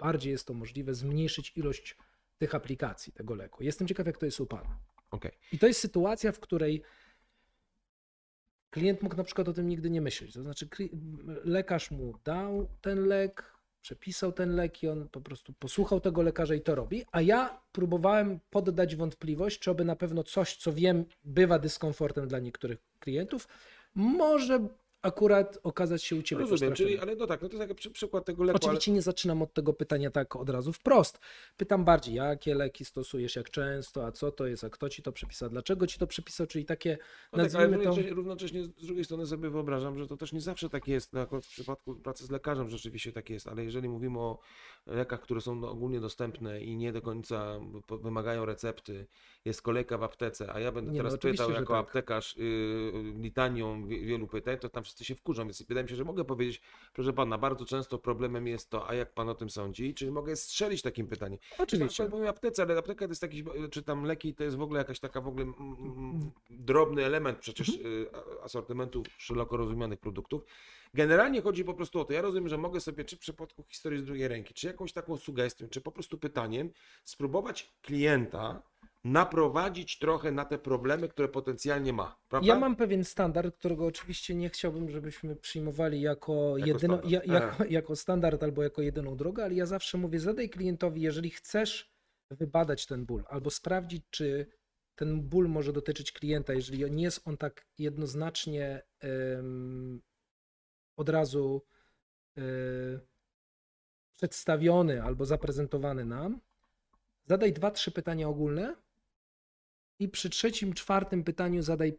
[0.00, 1.96] najbardziej jest to możliwe zmniejszyć ilość
[2.38, 3.62] tych aplikacji, tego leku.
[3.62, 4.78] Jestem ciekaw, jak to jest u Pana.
[5.10, 5.32] Okej.
[5.52, 6.82] I to jest sytuacja, w której
[8.70, 10.32] klient mógł na przykład o tym nigdy nie myśleć.
[10.32, 10.68] To znaczy,
[11.44, 16.54] lekarz mu dał ten lek, przepisał ten lek i on po prostu posłuchał tego lekarza
[16.54, 17.04] i to robi.
[17.12, 22.38] A ja próbowałem poddać wątpliwość, czy aby na pewno coś, co wiem, bywa dyskomfortem dla
[22.38, 23.48] niektórych klientów,
[23.94, 24.68] może
[25.02, 27.90] akurat okazać się u ciebie Rozumiem, czyli, ale no tak, no to jest taki przy,
[27.90, 31.18] przykład tego leku, Oczywiście nie zaczynam od tego pytania tak od razu wprost.
[31.56, 35.12] Pytam bardziej, jakie leki stosujesz, jak często, a co to jest, a kto ci to
[35.12, 36.98] przepisał, dlaczego ci to przepisał, czyli takie
[37.32, 37.90] ale, no tak, ale nazwijmy to...
[37.90, 41.20] równocześnie, równocześnie z drugiej strony sobie wyobrażam, że to też nie zawsze tak jest, no,
[41.20, 44.38] akurat w przypadku pracy z lekarzem rzeczywiście tak jest, ale jeżeli mówimy o
[44.86, 47.60] lekach, które są no, ogólnie dostępne i nie do końca
[48.02, 49.06] wymagają recepty,
[49.44, 51.86] jest kolejka w aptece, a ja będę Nie, no teraz oczywiście, pytał jako tak.
[51.86, 55.96] aptekarz yy, litanią wie- wielu pytań, to tam wszyscy się wkurzą, więc wydaje mi się,
[55.96, 56.60] że mogę powiedzieć,
[56.92, 60.36] proszę pana, bardzo często problemem jest to, a jak pan o tym sądzi, czyli mogę
[60.36, 61.38] strzelić takim pytaniem.
[61.58, 62.08] Oczywiście.
[62.08, 65.00] Powiem aptece, ale apteka to jest jakiś, czy tam leki to jest w ogóle jakaś
[65.00, 70.42] taka w ogóle mm, mm, drobny element przecież y, a- asortymentu szeroko rozumianych produktów.
[70.94, 73.98] Generalnie chodzi po prostu o to, ja rozumiem, że mogę sobie czy w przypadku historii
[73.98, 76.70] z drugiej ręki, czy jakąś taką sugestią, czy po prostu pytaniem
[77.04, 78.62] spróbować klienta
[79.04, 82.16] naprowadzić trochę na te problemy, które potencjalnie ma.
[82.28, 82.48] Prawda?
[82.48, 87.26] Ja mam pewien standard, którego oczywiście nie chciałbym, żebyśmy przyjmowali jako, Jako jedyno, standard.
[87.28, 91.30] ja, jako, jako standard albo jako jedyną drogę, ale ja zawsze mówię, zadaj klientowi, jeżeli
[91.30, 91.90] chcesz
[92.30, 94.46] wybadać ten ból albo sprawdzić, czy
[94.94, 100.00] ten ból może dotyczyć klienta, jeżeli nie jest on tak jednoznacznie em,
[100.96, 101.62] od razu
[102.38, 102.42] e,
[104.16, 106.40] przedstawiony albo zaprezentowany nam,
[107.26, 108.76] zadaj dwa, trzy pytania ogólne
[110.00, 111.98] i przy trzecim, czwartym pytaniu zadaj,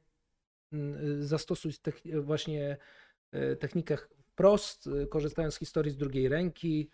[0.74, 2.78] mm, zastosuj techni- właśnie
[3.32, 6.90] e, technikę wprost, e, korzystając z historii z drugiej ręki,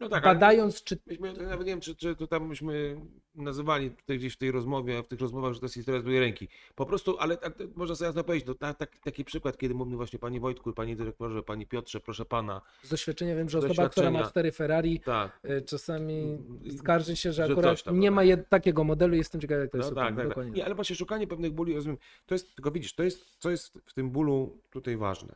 [0.00, 3.00] no tak, badając, czy Myśmy, nawet nie wiem, czy, czy to tam myśmy
[3.34, 6.20] nazywali tutaj gdzieś w tej rozmowie, w tych rozmowach, że to jest historia z drugiej
[6.20, 6.48] ręki.
[6.74, 9.96] Po prostu, ale tak, można sobie jasno powiedzieć, no, ta, tak, taki przykład, kiedy mówimy
[9.96, 14.10] właśnie Panie Wojtku, Panie Dyrektorze, Panie Piotrze, proszę Pana, z doświadczenia wiem, że osoba, która
[14.10, 18.22] ma cztery Ferrari, tak, e, czasami Mm, skarży się, że że akurat tam, nie ma
[18.22, 19.14] jed- takiego modelu.
[19.16, 20.52] Jestem ciekaw, jak to jest no u tak, tak, tak.
[20.52, 23.78] Nie, ale właśnie szukanie pewnych bóli, rozumiem, to jest, tylko widzisz, to jest, co jest
[23.86, 25.34] w tym bólu tutaj ważne.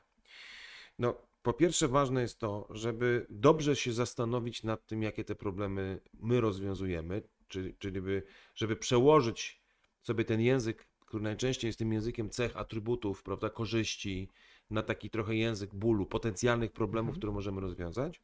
[0.99, 6.01] No, po pierwsze ważne jest to, żeby dobrze się zastanowić nad tym, jakie te problemy
[6.15, 8.23] my rozwiązujemy, czyli, czyli by,
[8.55, 9.63] żeby przełożyć
[10.03, 14.29] sobie ten język, który najczęściej jest tym językiem cech, atrybutów, prawda, korzyści,
[14.71, 17.21] na taki trochę język bólu, potencjalnych problemów, Mhm.
[17.21, 18.21] które możemy rozwiązać.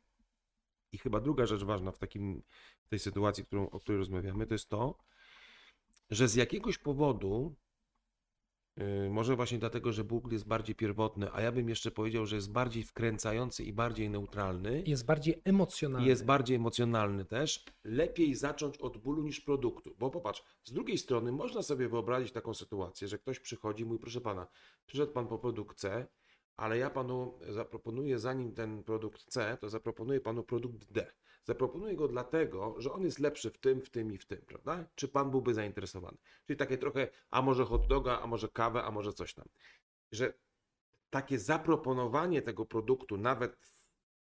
[0.93, 2.43] I chyba druga rzecz ważna w takim,
[2.83, 4.99] w tej sytuacji, którą, o której rozmawiamy, to jest to,
[6.11, 7.55] że z jakiegoś powodu,
[9.11, 12.53] może właśnie dlatego, że ból jest bardziej pierwotny, a ja bym jeszcze powiedział, że jest
[12.53, 16.09] bardziej wkręcający i bardziej neutralny, Jest bardziej emocjonalny.
[16.09, 19.95] jest bardziej emocjonalny też, lepiej zacząć od bólu niż produktu.
[19.99, 24.01] Bo popatrz, z drugiej strony można sobie wyobrazić taką sytuację, że ktoś przychodzi i mówi,
[24.01, 24.47] proszę pana,
[24.87, 26.07] przyszedł pan po produkt C,
[26.57, 31.07] ale ja panu zaproponuję, zanim ten produkt C, to zaproponuję panu produkt D.
[31.49, 34.85] Zaproponuję go dlatego, że on jest lepszy w tym, w tym i w tym, prawda?
[34.95, 36.19] Czy pan byłby zainteresowany?
[36.47, 39.49] Czyli takie trochę, a może hot doga, a może kawę, a może coś tam.
[40.13, 40.35] Że
[41.11, 43.81] takie zaproponowanie tego produktu, nawet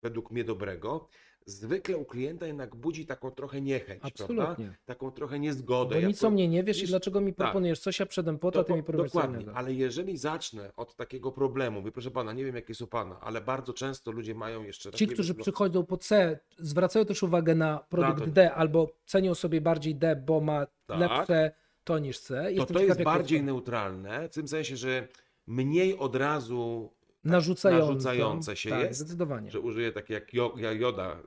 [0.02, 1.10] według mnie dobrego,
[1.50, 4.24] zwykle u klienta jednak budzi taką trochę niechęć, prawda?
[4.44, 4.78] Absolutnie.
[4.86, 5.96] Taką trochę niezgodę.
[5.96, 7.48] Bo Ja nic o mnie nie wiesz i wiesz, dlaczego mi tak.
[7.48, 10.96] proponujesz coś, ja przedem po to, a ty mi proponujesz Dokładnie, ale jeżeli zacznę od
[10.96, 14.36] takiego problemu, mówię, proszę pana, nie wiem jakie jest u pana, ale bardzo często ludzie
[14.36, 18.32] mają jeszcze Ci, którzy wygl- przychodzą po C, zwracają też uwagę na produkt Na to.
[18.32, 21.00] D albo cenią sobie bardziej D, bo ma Tak.
[21.00, 21.52] lepsze
[21.84, 22.44] to niż C.
[22.44, 25.08] to Jestem to ciekaw, jest bardziej neutralne, w tym sensie, że
[25.48, 26.92] mniej od razu
[27.24, 29.52] narzucające, narzucające się tak, jest, Zdecydowanie.
[29.52, 31.18] że użyję takie jak jo- ja- joda,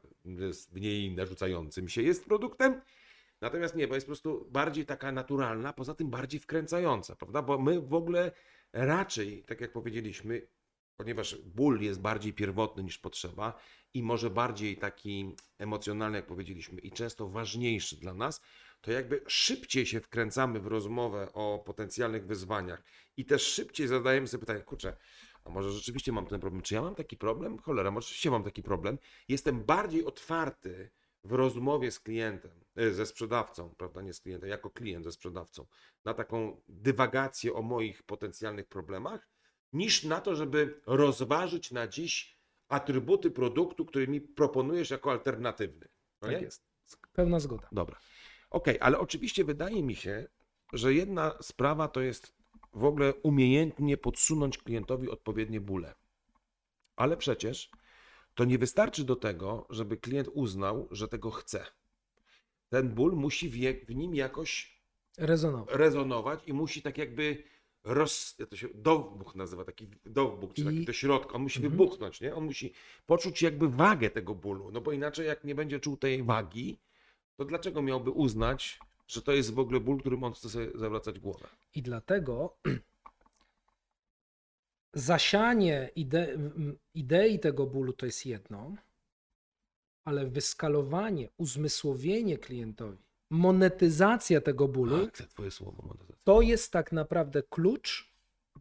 [0.73, 2.81] mniej narzucającym się jest produktem,
[3.41, 7.43] natomiast nie, bo jest po prostu bardziej taka naturalna, poza tym bardziej wkręcająca, prawda?
[7.43, 8.33] Bo my w ogóle
[8.73, 10.47] raczej, tak jak powiedzieliśmy,
[10.97, 13.61] ponieważ ból jest bardziej pierwotny niż potrzeba
[13.95, 18.41] i może bardziej taki emocjonalny, jak powiedzieliśmy, i często ważniejszy dla nas,
[18.81, 22.83] to jakby szybciej się wkręcamy w rozmowę o potencjalnych wyzwaniach
[23.17, 24.97] i też szybciej zadajemy sobie pytanie, kurczę,
[25.45, 26.63] a może rzeczywiście mam ten problem?
[26.63, 27.59] Czy ja mam taki problem?
[27.59, 28.99] Cholera, może rzeczywiście mam taki problem.
[29.29, 30.91] Jestem bardziej otwarty
[31.25, 35.67] w rozmowie z klientem, e, ze sprzedawcą, prawda, nie z klientem, jako klient ze sprzedawcą,
[36.05, 39.29] na taką dywagację o moich potencjalnych problemach,
[39.73, 42.39] niż na to, żeby rozważyć na dziś
[42.69, 45.89] atrybuty produktu, który mi proponujesz jako alternatywny.
[46.23, 46.43] No Tak nie?
[46.43, 46.65] jest.
[47.13, 47.69] Pełna zgoda.
[47.73, 47.99] Dobra.
[48.51, 50.27] Okej, ale oczywiście wydaje mi się,
[50.73, 52.35] że jedna sprawa to jest
[52.73, 55.95] w ogóle umiejętnie podsunąć klientowi odpowiednie bóle.
[56.97, 57.71] Ale przecież
[58.35, 61.67] to nie wystarczy do tego, żeby klient uznał, że tego chce.
[62.69, 64.83] Ten ból musi w, w nim jakoś
[65.19, 65.77] Rezonowo.
[65.77, 67.45] rezonować i musi tak jakby
[67.85, 68.37] roz...
[68.51, 71.35] To się dowbuch nazywa, taki dowbuch, czy I- taki do środka.
[71.35, 71.71] On musi Mhm.
[71.73, 72.35] wybuchnąć, nie?
[72.35, 72.73] On musi
[73.07, 76.79] poczuć jakby wagę tego bólu, no bo inaczej jak nie będzie czuł tej wagi,
[77.37, 78.79] to dlaczego miałby uznać,
[79.13, 81.49] że to jest w ogóle ból, którym on chce sobie zawracać głowę?
[81.75, 82.57] I dlatego
[84.95, 86.39] zasianie ide
[86.95, 88.75] idei tego bólu to jest jedno,
[90.05, 92.99] ale wyskalowanie, uzmysłowienie klientowi,
[93.31, 96.25] monetyzacja tego bólu twoje słowo monetyzacja.
[96.25, 98.13] to jest tak naprawdę klucz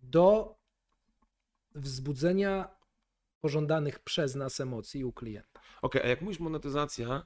[0.04, 0.56] do
[1.76, 2.70] wzbudzenia
[3.42, 5.62] pożądanych przez nas emocji u klienta.
[5.82, 7.26] Okej, a jak mówisz monetyzacja,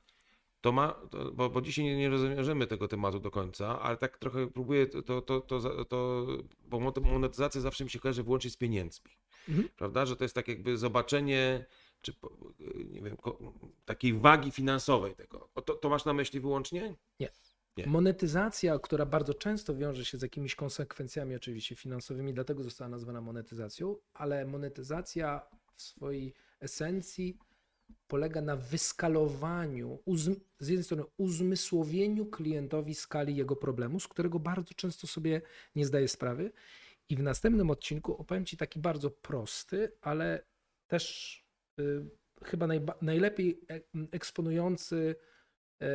[0.65, 4.17] to ma, to, bo, bo dzisiaj nie, nie rozwiążemy tego tematu do końca, ale tak
[4.17, 6.27] trochę próbuję to, to, to, to, to
[6.67, 9.11] bo mo- monetyzacja zawsze mi się kojarzy wyłącznie z pieniędzmi,
[9.49, 9.69] Mhm.
[9.77, 10.05] prawda?
[10.05, 11.65] że to jest tak jakby zobaczenie,
[12.01, 12.13] czy
[12.91, 13.17] nie wiem,
[13.85, 15.49] takiej wagi finansowej tego.
[15.65, 16.95] To, to masz na myśli wyłącznie?
[17.77, 17.87] Nie.
[17.87, 23.95] Monetyzacja, która bardzo często wiąże się z jakimiś konsekwencjami oczywiście finansowymi, dlatego została nazwana monetyzacją,
[24.13, 25.41] ale monetyzacja
[25.75, 27.37] w swojej esencji
[28.07, 29.99] polega na wyskalowaniu,
[30.59, 35.41] z jednej strony uzmysłowieniu klientowi skali jego problemu, z którego bardzo często sobie
[35.75, 36.51] nie zdaje sprawy.
[37.09, 40.45] I w następnym odcinku opowiem Ci taki bardzo prosty, ale
[40.87, 41.35] też
[41.79, 42.05] y,
[42.43, 42.67] chyba
[43.01, 43.81] najlepiej e-
[44.11, 45.15] eksponujący
[45.81, 45.87] e,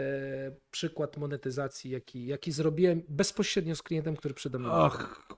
[0.70, 4.68] przykład monetyzacji, jaki, jaki zrobiłem bezpośrednio z klientem, który przede mną.
[4.72, 5.28] Ach,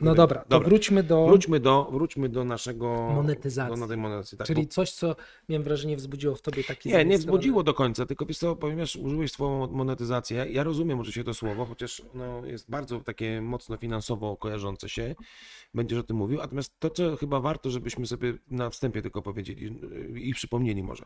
[0.00, 0.68] no dobra, to dobra.
[0.68, 1.26] wróćmy do.
[1.26, 3.10] wróćmy do, wróćmy do naszego...
[3.14, 3.88] Monetyzacji.
[3.88, 5.16] Do monetyzacji, tak, czyli bo- coś, co
[5.48, 6.88] miałem wrażenie wzbudziło w tobie taki.
[6.88, 11.24] Nie, nie wzbudziło do końca, tylko wiesz co, ponieważ użyłeś słowa monetyzacja, ja- rozumiem oczywiście
[11.24, 15.14] to słowo, chociaż ono jest bardzo takie mocno finansowo kojarzące się,
[15.74, 19.64] będziesz o tym mówił, natomiast to, co chyba warto, żebyśmy sobie na wstępie tylko powiedzieli
[19.64, 21.04] yy, i przypomnieli może.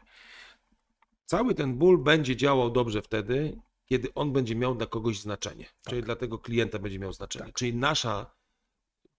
[1.26, 6.02] Cały ten ból będzie działał dobrze wtedy, kiedy on będzie miał dla kogoś znaczenie, czyli
[6.02, 7.44] dla tego klienta będzie miał znaczenie.
[7.44, 7.54] Tak.
[7.54, 8.34] Czyli nasza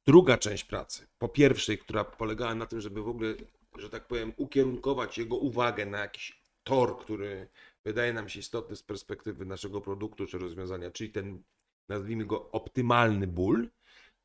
[0.08, 3.34] druga część pracy, po pierwszej, która polegała na tym, żeby w ogóle,
[3.78, 7.48] że tak powiem, ukierunkować jego uwagę na jakiś tor, który
[7.86, 11.44] wydaje nam się istotny z perspektywy naszego produktu czy rozwiązania, czyli ten,
[11.90, 13.70] nazwijmy go, optymalny ból,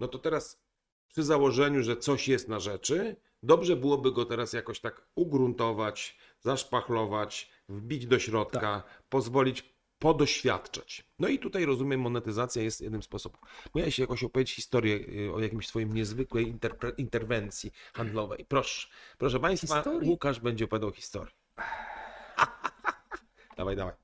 [0.00, 0.62] no to teraz
[1.08, 7.50] przy założeniu, że coś jest na rzeczy, dobrze byłoby go teraz jakoś tak ugruntować, zaszpachlować,
[7.68, 11.04] wbić do środka, pozwolić podoświadczać.
[11.18, 13.40] No i tutaj rozumiem, monetyzacja jest jednym z sposobów.
[13.74, 18.44] Miałeś jakoś opowiedzieć historię y, o jakimś swoim niezwykłej interpre- interwencji handlowej.
[18.44, 18.88] Proszę,
[19.18, 20.10] proszę Państwa, Historii?
[20.10, 21.32] Łukasz będzie opowiadał historię.
[23.56, 23.94] dawaj, dawaj.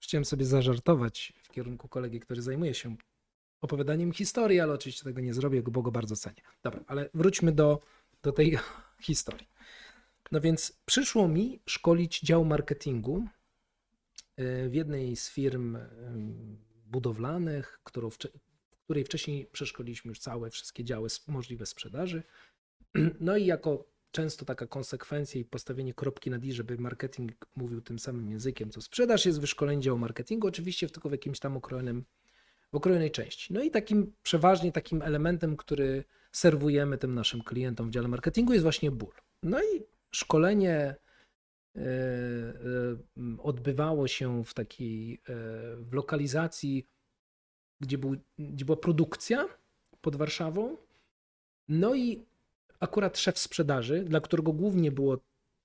[0.00, 2.96] Chciałem sobie zażartować w kierunku kolegi, który zajmuje się
[3.60, 6.42] opowiadaniem historii, ale oczywiście tego nie zrobię, bo go bardzo cenię.
[6.62, 7.80] Dobra, ale wróćmy do,
[8.22, 8.58] do tej
[9.08, 9.48] historii.
[10.32, 13.28] No więc przyszło mi szkolić dział marketingu
[14.68, 15.78] w jednej z firm
[16.86, 18.10] budowlanych, którą
[18.88, 22.22] której wcześniej przeszkoliliśmy już całe wszystkie działy możliwe sprzedaży.
[23.20, 27.98] No i jako często taka konsekwencja i postawienie kropki nad i, żeby marketing mówił tym
[27.98, 32.04] samym językiem, co sprzedaż, jest wyszkolenie działu marketingu, oczywiście tylko w jakimś tam okrojonym,
[32.72, 33.52] w okrojonej części.
[33.52, 38.62] No i takim przeważnie takim elementem, który serwujemy tym naszym klientom w dziale marketingu jest
[38.62, 39.12] właśnie ból.
[39.42, 40.96] No i szkolenie e, e,
[43.38, 45.18] odbywało się w takiej e,
[45.76, 46.86] w lokalizacji,
[47.80, 49.48] gdzie, był, gdzie była produkcja
[50.00, 50.76] pod Warszawą.
[51.68, 52.22] No i
[52.80, 55.18] akurat szef sprzedaży, dla którego głównie było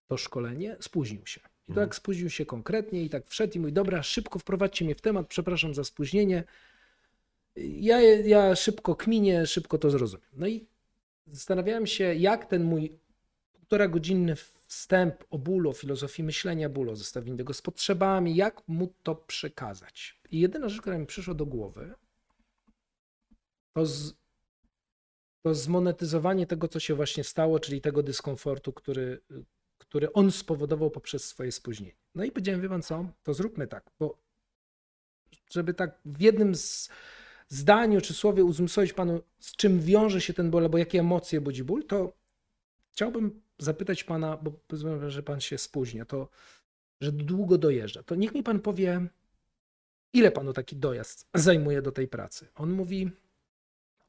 [0.07, 1.41] to szkolenie, spóźnił się.
[1.67, 1.87] I Mhm.
[1.87, 5.27] tak spóźnił się konkretnie i tak wszedł i mówi, dobra, szybko wprowadźcie mnie w temat,
[5.27, 6.43] przepraszam za spóźnienie.
[7.55, 10.27] Ja, ja szybko kminię, szybko to zrozumiem.
[10.33, 10.65] No i
[11.27, 12.97] zastanawiałem się, jak ten mój
[13.53, 14.35] półtora godzinny
[14.73, 20.19] wstęp o bólu, filozofii myślenia bólu, o zestawieniu tego z potrzebami, jak mu to przekazać.
[20.31, 21.93] I jedyna rzecz, która mi przyszła do głowy,
[23.73, 24.13] to, z,
[25.41, 29.21] to zmonetyzowanie tego, co się właśnie stało, czyli tego dyskomfortu, który,
[29.77, 31.95] który on spowodował poprzez swoje spóźnienie.
[32.15, 34.17] No i powiedziałem, wie pan co, to zróbmy tak, bo
[35.49, 36.89] żeby tak w jednym z
[37.47, 41.63] zdaniu czy słowie uzmysłowić panu, z czym wiąże się ten ból, albo jakie emocje budzi
[41.63, 42.13] ból, to
[42.91, 46.29] chciałbym zapytać pana, bo pozwolę, że pan się spóźnia, to
[47.01, 48.03] że długo dojeżdża.
[48.03, 49.07] To niech mi pan powie,
[50.13, 52.47] ile panu taki dojazd zajmuje do tej pracy.
[52.55, 53.11] On mówi,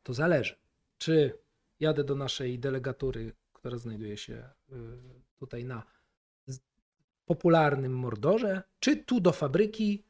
[0.02, 0.57] to zależy.
[0.98, 1.38] Czy
[1.80, 4.34] jadę do naszej delegatury, która znajduje się
[4.72, 4.74] y,
[5.38, 5.82] tutaj na
[7.26, 10.05] popularnym Mordorze, czy tu do fabryki,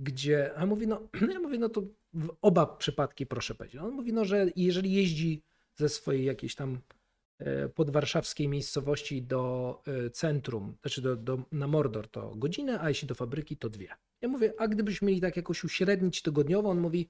[0.00, 0.54] gdzie.
[0.54, 1.82] A mówi, no, ja mówię, no to
[2.14, 3.80] w oba przypadki proszę powiedzieć.
[3.80, 5.42] On mówi, no, że jeżeli jeździ
[5.74, 6.78] ze swojej jakiejś tam
[7.74, 13.14] podwarszawskiej miejscowości do e, centrum, znaczy do, do, na Mordor, to godzinę, a jeśli do
[13.14, 13.88] fabryki, to dwie.
[14.20, 17.08] Ja mówię, a gdybyśmy mieli tak jakoś uśrednić tygodniowo, on mówi,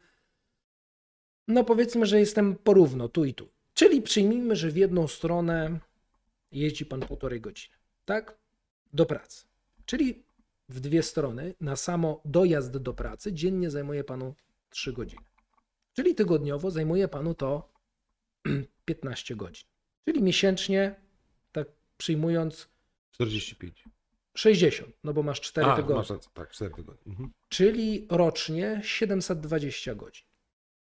[1.49, 3.49] no powiedzmy, że jestem porówno tu i tu.
[3.75, 5.81] Czyli przyjmijmy, że w jedną stronę
[6.53, 7.75] jeździ pan półtorej godziny,
[8.05, 8.39] tak?
[8.93, 9.47] Do pracy.
[9.87, 10.25] Czyli
[10.69, 14.35] w dwie strony na samo dojazd do pracy dziennie zajmuje panu
[14.71, 15.23] trzy godziny.
[15.93, 17.73] Czyli tygodniowo zajmuje panu to
[18.85, 19.72] 15 godzin.
[20.05, 20.95] Czyli miesięcznie,
[21.53, 22.69] tak przyjmując
[23.11, 23.85] 45.
[24.35, 25.95] 60, no bo masz 4 A, tygodnie.
[25.97, 27.13] masz rację, tak, 4 tygodnie.
[27.13, 27.33] Mhm.
[27.49, 30.27] Czyli rocznie 720 godzin.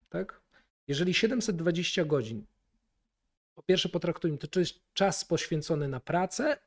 [0.09, 0.41] Tak?
[0.87, 2.45] Jeżeli 720 godzin,
[3.55, 6.57] po pierwsze potraktujmy, to czy jest czas poświęcony na pracę,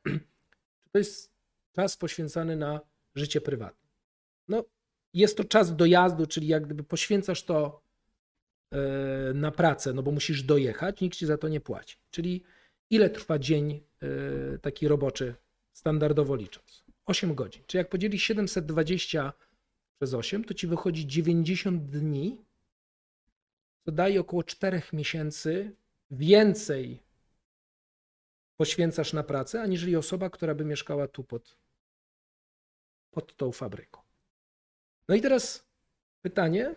[0.83, 1.33] czy to jest
[1.75, 2.81] czas poświęcony na
[3.15, 3.89] życie prywatne.
[4.47, 4.63] No,
[5.13, 7.81] jest to czas dojazdu, czyli jak gdyby poświęcasz to
[9.33, 11.97] na pracę, no bo musisz dojechać, nikt ci za to nie płaci.
[12.11, 12.43] Czyli
[12.89, 15.35] ile trwa dzień e, taki roboczy,
[15.73, 16.83] standardowo licząc?
[17.05, 17.63] 8 godzin.
[17.67, 19.33] Czyli jak podzielisz 720
[19.99, 22.41] przez 8, to ci wychodzi 90 dni,
[23.85, 25.75] co daje około 4 miesięcy
[26.11, 26.99] więcej
[28.57, 31.57] poświęcasz na pracę, aniżeli osoba, która by mieszkała tu pod,
[33.11, 34.01] pod tą fabryką.
[35.07, 35.65] No i teraz
[36.21, 36.75] pytanie,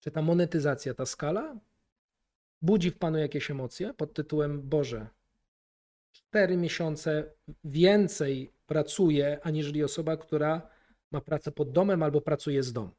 [0.00, 1.56] czy ta monetyzacja, ta skala
[2.62, 5.06] budzi w Panu jakieś emocje pod tytułem Boże,
[6.12, 7.32] cztery miesiące
[7.64, 10.70] więcej pracuje, aniżeli osoba, która
[11.10, 12.90] ma pracę pod domem albo pracuje z domu.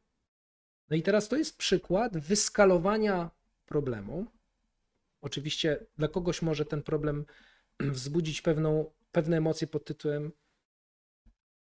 [0.89, 3.31] No i teraz to jest przykład wyskalowania
[3.65, 4.25] problemu.
[5.21, 7.25] Oczywiście dla kogoś może ten problem
[7.79, 10.31] wzbudzić pewną, pewne emocje pod tytułem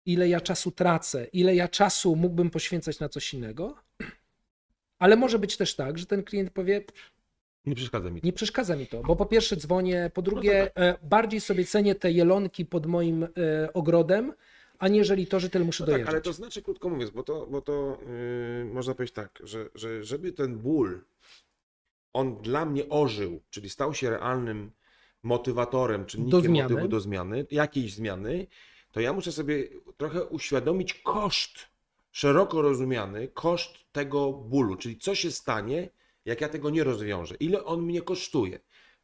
[0.06, 3.76] ile ja czasu tracę, ile ja czasu mógłbym poświęcać na coś innego,
[5.02, 6.84] ale może być też tak, że ten klient powie,
[7.66, 8.26] Nie przeszkadza mi to.
[8.26, 11.94] nie przeszkadza mi to, bo po pierwsze dzwonię, po drugie No e, bardziej sobie cenię
[11.94, 13.28] te jelonki pod moim e,
[13.72, 14.32] ogrodem,
[14.78, 17.60] aniżeli to, że tyle muszę No tak, ale to znaczy, krótko mówiąc, bo to, bo
[17.60, 17.98] to
[18.58, 21.00] yy, można powiedzieć tak, że, że żeby ten ból,
[22.12, 24.70] on dla mnie ożył, czyli stał się realnym
[25.22, 26.62] motywatorem, czynnikiem zmiany.
[26.62, 28.46] motywu do zmiany, jakiejś zmiany,
[28.92, 31.71] to ja muszę sobie trochę uświadomić koszt,
[32.12, 35.88] szeroko rozumiany, koszt tego bólu, czyli co się stanie,
[36.24, 38.60] jak ja tego nie rozwiążę, ile on mnie kosztuje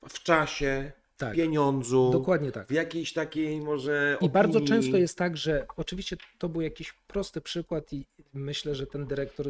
[0.08, 1.34] w czasie, Tak.
[1.34, 2.68] pieniądzu, Dokładnie tak.
[2.68, 4.68] w jakiejś takiej może I bardzo opinii.
[4.68, 9.46] często jest tak, że oczywiście to był jakiś prosty przykład i myślę, że ten dyrektor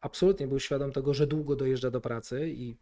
[0.00, 2.76] absolutnie był świadom tego, że długo dojeżdża do pracy i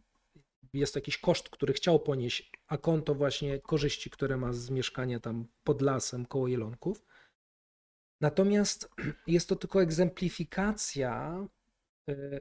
[0.75, 5.47] jest jakiś koszt, który chciał ponieść, a konto właśnie korzyści, które ma z mieszkania tam
[5.65, 7.05] pod lasem koło Jelonków.
[8.21, 8.89] Natomiast
[9.27, 11.47] jest to tylko egzemplifikacja,
[12.11, 12.41] y,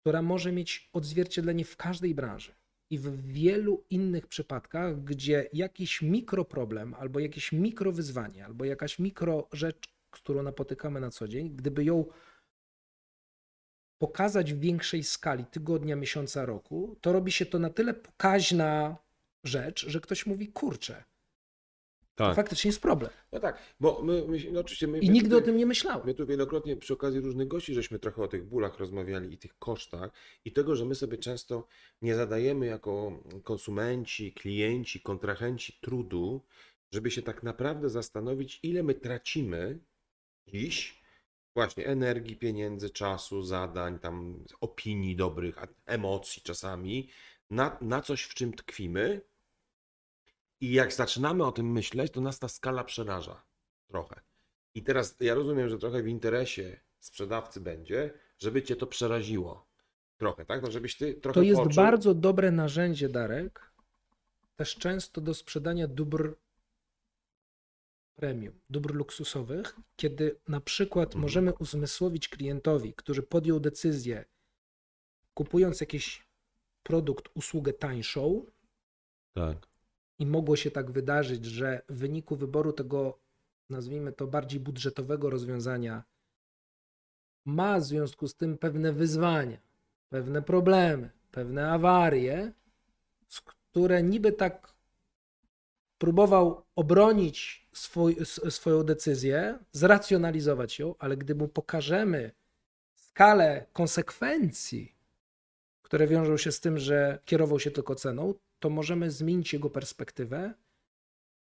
[0.00, 2.54] która może mieć odzwierciedlenie w każdej branży
[2.90, 9.88] i w wielu innych przypadkach, gdzie jakiś mikroproblem, albo jakieś mikrowyzwanie, albo jakaś mikro rzecz,
[10.10, 12.04] którą napotykamy na co dzień, gdyby ją
[13.98, 18.96] pokazać w większej skali tygodnia, miesiąca, roku, to robi się to na tyle pokaźna
[19.44, 21.04] rzecz, że ktoś mówi, kurczę,
[22.16, 22.36] to Tak.
[22.36, 23.10] faktycznie jest problem.
[23.32, 25.66] No tak, bo my, my no oczywiście my, I my nigdy tutaj, o tym nie
[25.66, 26.06] myślałem.
[26.06, 29.58] My tu wielokrotnie przy okazji różnych gości żeśmy trochę o tych bólach rozmawiali i tych
[29.58, 30.10] kosztach
[30.44, 31.66] i tego, że my sobie często
[32.02, 36.40] nie zadajemy jako konsumenci, klienci, kontrahenci trudu,
[36.92, 39.78] żeby się tak naprawdę zastanowić, ile my tracimy
[40.48, 41.02] dziś
[41.54, 47.08] właśnie energii, pieniędzy, czasu, zadań, tam opinii dobrych, emocji czasami
[47.50, 49.20] na, na coś, w czym tkwimy.
[50.60, 53.42] I jak zaczynamy o tym myśleć, to nas ta skala przeraża
[53.86, 54.20] trochę.
[54.74, 59.66] I teraz ja rozumiem, że trochę w interesie sprzedawcy będzie, żeby cię to przeraziło.
[60.16, 60.62] Trochę, tak?
[60.62, 61.76] No żebyś ty trochę To jest poczuł...
[61.76, 63.72] bardzo dobre narzędzie, Darek,
[64.56, 66.34] też często do sprzedania dóbr
[68.14, 71.22] premium, dóbr luksusowych, kiedy na przykład Mhm.
[71.22, 74.24] możemy uzmysłowić klientowi, który podjął decyzję,
[75.34, 76.26] kupując jakiś
[76.82, 78.46] produkt, usługę tańszą,
[79.34, 79.66] Tak.
[80.18, 83.18] I mogło się tak wydarzyć, że w wyniku wyboru tego,
[83.70, 86.04] nazwijmy to bardziej budżetowego rozwiązania,
[87.44, 89.58] ma w związku z tym pewne wyzwania,
[90.08, 92.52] pewne problemy, pewne awarie,
[93.72, 94.74] które niby tak
[95.98, 98.16] próbował obronić swój,
[98.50, 102.30] swoją decyzję, zracjonalizować ją, ale gdy mu pokażemy
[102.94, 104.96] skalę konsekwencji,
[105.82, 108.34] które wiążą się z tym, że kierował się tylko ceną,
[108.66, 110.54] to możemy zmienić jego perspektywę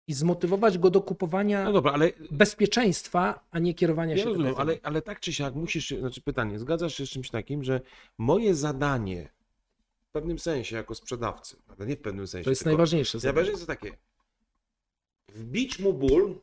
[0.06, 4.54] i zmotywować go do kupowania No dobra, ale bezpieczeństwa, a nie kierowania ja się rozumiem,
[4.58, 7.80] ale, ale tak czy siak musisz, znaczy pytanie, zgadzasz się z czymś takim, że
[8.18, 9.28] moje zadanie
[10.08, 13.18] w pewnym sensie jako sprzedawcy, ale nie w pewnym sensie, To jest najważniejsze.
[13.24, 13.96] najważniejsze jest takie,
[15.28, 16.40] wbić mu ból,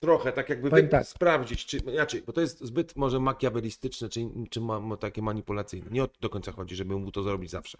[0.00, 1.06] trochę tak jakby wy, tak.
[1.06, 4.20] sprawdzić, czy inaczej, bo to jest zbyt może makiawelistyczne, czy,
[4.50, 5.90] czy ma, ma takie manipulacyjne.
[5.90, 7.78] Nie do końca chodzi, żeby mu to zrobić zawsze.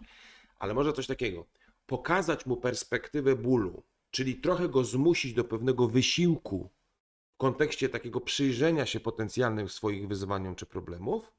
[0.59, 1.45] Ale może coś takiego.
[1.89, 6.69] Pokazać mu perspektywę bólu, czyli trochę go zmusić do pewnego wysiłku
[7.33, 11.33] w kontekście takiego przyjrzenia się potencjalnym swoich wyzwaniom czy problemów,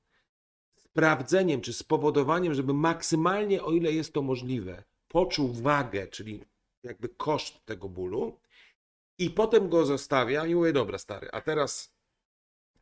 [0.76, 6.44] sprawdzeniem czy spowodowaniem, żeby maksymalnie, o ile jest to możliwe, poczuł wagę, czyli
[6.82, 8.40] jakby koszt tego bólu
[9.18, 11.94] i potem go zostawia i mówię, dobra stary, a teraz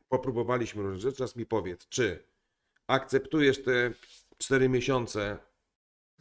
[0.07, 2.23] popróbowaliśmy różne rzeczy, teraz mi powiedz, czy
[2.87, 3.93] akceptujesz te
[4.37, 5.48] 4 miesiące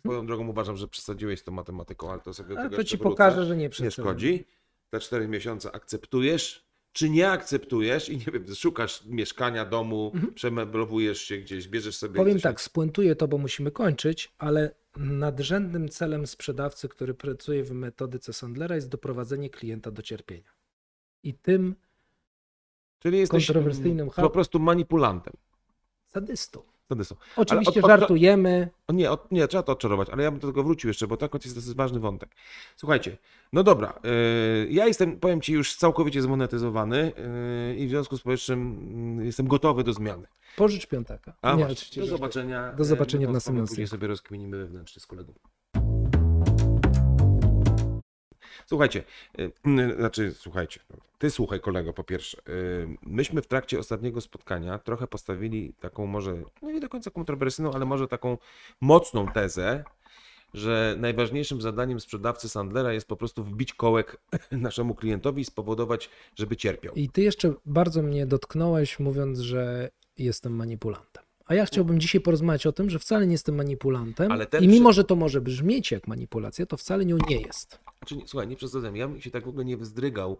[0.09, 2.85] Swoją drogą uważam, że przesadziłeś z tą matematyką, ale to sobie do A tego to
[2.85, 3.11] ci wrócę.
[3.11, 4.11] pokażę, że nie Nie przesadziłem.
[4.11, 4.45] szkodzi.
[4.91, 11.37] Te 4 miesiące akceptujesz, czy nie akceptujesz i nie wiem, szukasz mieszkania, domu, przemeblowujesz się
[11.39, 12.11] gdzieś, bierzesz sobie...
[12.11, 12.25] Mhm.
[12.25, 17.73] Powiem gdzieś- tak, spuentuję to, bo musimy kończyć, ale nadrzędnym celem sprzedawcy, który pracuje w
[17.73, 20.51] metodyce Sandlera jest doprowadzenie klienta do cierpienia.
[21.23, 21.75] I tym
[22.99, 25.33] Czyli jesteś kontrowersyjnym po prostu manipulantem.
[26.07, 26.63] sadystą.
[26.89, 27.17] Sadystą.
[27.37, 28.69] Oczywiście od- od- żartujemy.
[28.89, 31.17] O nie, od, nie, trzeba to odczarować, ale ja bym do tego wrócił jeszcze, bo
[31.17, 32.35] to akurat jest dosyć ważny wątek.
[32.77, 33.17] Słuchajcie,
[33.53, 37.13] no dobra, yy, ja jestem, powiem Ci, już całkowicie zmonetyzowany
[37.69, 40.27] yy, i w związku z powyższym yy, jestem gotowy do zmiany.
[40.57, 41.33] Pożycz piątaka.
[41.43, 42.07] A nie, do żartuję.
[42.07, 42.73] zobaczenia.
[42.73, 45.33] Do zobaczenia e, w następnym sobie rozkminimy wewnętrznie z kolegą.
[48.69, 49.05] Słuchajcie,
[49.39, 49.53] y,
[49.97, 52.39] znaczy słuchajcie, no, ty słuchaj kolego po pierwsze.
[52.49, 57.73] y, Myśmy w trakcie ostatniego spotkania trochę postawili taką może, no nie do końca kontrowersyjną,
[57.73, 58.39] ale może taką
[58.81, 59.85] mocną tezę,
[60.55, 64.17] że najważniejszym zadaniem sprzedawcy Sandlera jest po prostu wbić kołek
[64.51, 66.95] naszemu klientowi i spowodować, żeby cierpiał.
[66.95, 71.23] I ty jeszcze bardzo mnie dotknąłeś, mówiąc, że jestem manipulantem.
[71.47, 74.33] A ja chciałbym dzisiaj porozmawiać o tym, że wcale nie jestem manipulantem.
[74.61, 77.88] I mimo, że to może brzmieć jak manipulacja, to wcale nią nie jest.
[78.09, 80.39] Znaczy, nie, słuchaj, nie przesadzam, ja bym się tak w ogóle nie wyzdrygał.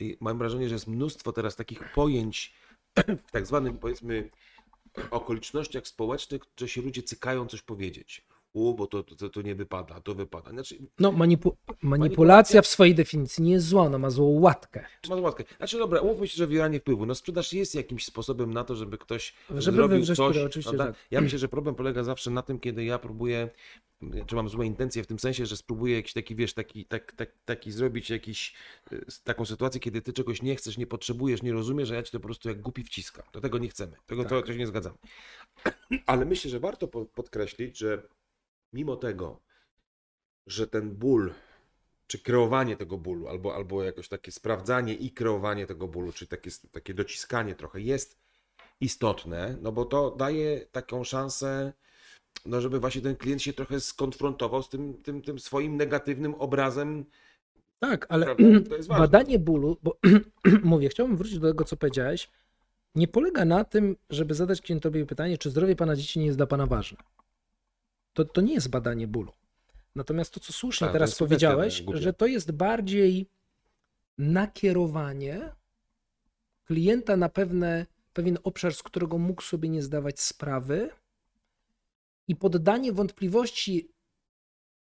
[0.00, 2.54] I mam wrażenie, że jest mnóstwo teraz takich pojęć
[3.26, 4.30] w tak zwanym, powiedzmy,
[5.10, 8.24] okolicznościach społecznych, że się ludzie cykają coś powiedzieć.
[8.52, 10.50] U, bo to, to, to nie wypada, to wypada.
[10.50, 14.84] Znaczy, No, manipu- manipulacja w swojej definicji nie jest zła, ona ma złą łatkę.
[15.08, 15.44] masz łatkę.
[15.56, 17.06] Znaczy, dobra, umówmy się, że wywieranie wpływu.
[17.06, 20.16] No, sprzedaż jest jakimś sposobem na to, żeby ktoś Żeby zrobił coś.
[20.16, 20.92] skórę, oczywiście, prawda?
[20.92, 21.06] tak.
[21.10, 23.50] Ja myślę, że problem polega zawsze na tym, kiedy ja próbuję,
[24.26, 27.32] czy mam złe intencje w tym sensie, że spróbuję jakiś taki, wiesz, taki, tak, tak,
[27.44, 28.54] taki zrobić jakiś,
[28.92, 32.12] y, taką sytuację, kiedy ty czegoś nie chcesz, nie potrzebujesz, nie rozumiesz, a ja ci
[32.12, 33.24] to po prostu jak głupi wciskam.
[33.32, 33.96] Do tego nie chcemy.
[34.06, 34.96] Tego to, to się nie zgadzamy.
[36.06, 38.02] Ale myślę, że warto po- podkreślić, że
[38.72, 39.40] mimo tego,
[40.46, 41.34] że ten ból,
[42.06, 46.50] czy kreowanie tego bólu, albo, albo jakoś takie sprawdzanie i kreowanie tego bólu, czy takie,
[46.72, 48.18] takie dociskanie trochę jest
[48.80, 51.72] istotne, no bo to daje taką szansę,
[52.46, 57.04] no żeby właśnie ten klient się trochę skonfrontował z tym, tym, tym swoim negatywnym obrazem.
[57.78, 58.36] Tak, ale
[58.88, 59.98] badanie bólu, bo
[60.62, 62.30] mówię, chciałbym wrócić do tego, co powiedziałeś,
[62.94, 66.46] nie polega na tym, żeby zadać klientowi pytanie, czy zdrowie pana dzieci nie jest dla
[66.46, 66.98] pana ważne.
[68.12, 69.32] To, to nie jest badanie bólu.
[69.94, 73.26] Natomiast to, co słusznie Tak, teraz powiedziałeś, że to jest bardziej
[74.18, 75.52] nakierowanie
[76.64, 80.90] klienta na pewne, pewien obszar, z którego mógł sobie nie zdawać sprawy
[82.30, 83.88] i poddanie wątpliwości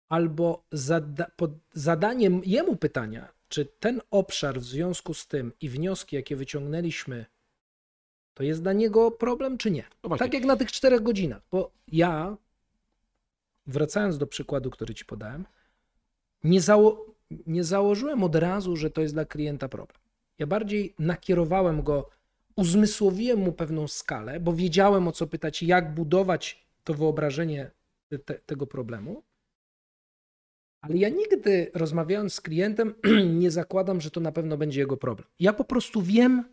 [0.08, 6.16] albo zada, pod zadaniem jemu pytania, czy ten obszar w związku z tym i wnioski,
[6.16, 7.26] jakie wyciągnęliśmy,
[8.34, 9.84] to jest dla niego problem, czy nie?
[10.02, 10.16] No.
[10.16, 12.36] Tak jak na tych czterech godzinach, bo ja,
[13.66, 15.44] wracając do przykładu, który ci podałem,
[16.44, 17.06] nie, zało
[17.46, 19.98] nie założyłem od razu, że to jest dla klienta problem.
[20.38, 22.10] Ja bardziej nakierowałem go,
[22.56, 27.70] uzmysłowiłem mu pewną skalę, bo wiedziałem o co pytać, jak budować to wyobrażenie
[28.24, 29.22] te, tego problemu.
[30.80, 32.94] Ale ja nigdy rozmawiając z klientem
[33.40, 35.28] nie zakładam, że to na pewno będzie jego problem.
[35.38, 36.44] Ja po prostu wiem,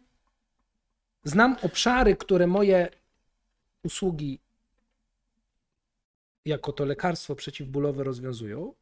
[1.23, 2.89] znam obszary, które moje
[3.83, 4.39] usługi
[6.45, 8.73] jako to lekarstwo przeciwbólowe rozwiązują.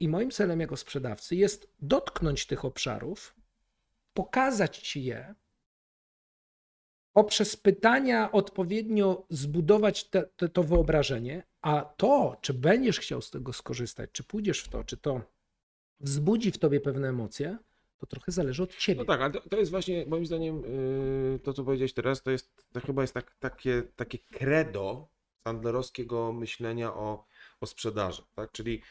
[0.00, 3.34] I moim celem jako sprzedawcy jest dotknąć tych obszarów,
[4.14, 5.34] pokazać ci je,
[7.12, 13.52] poprzez pytania odpowiednio zbudować te, te, to wyobrażenie, a to, czy będziesz chciał z tego
[13.52, 15.20] skorzystać, czy pójdziesz w to, czy to
[16.00, 17.58] wzbudzi w tobie pewne emocje,
[17.98, 19.00] to trochę zależy od ciebie.
[19.00, 22.30] No tak, ale to, to jest właśnie moim zdaniem yy, to, co powiedziałeś teraz, to
[22.30, 25.08] jest to chyba jest tak, takie, takie credo
[25.44, 27.24] sandlerowskiego myślenia o,
[27.60, 28.22] o sprzedaży.
[28.34, 28.52] Tak?
[28.52, 28.82] Czyli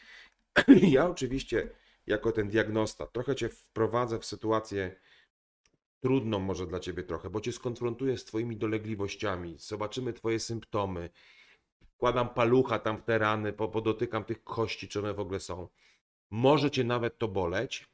[0.96, 1.68] ja oczywiście
[2.06, 4.96] jako ten diagnosta trochę cię wprowadzę w sytuację
[6.02, 11.10] trudną może dla ciebie trochę, bo cię skonfrontuję z twoimi dolegliwościami, zobaczymy twoje symptomy,
[11.94, 15.68] wkładam palucha tam w te rany, po- podotykam tych kości, czy one w ogóle są.
[16.30, 17.88] Może cię nawet to boleć,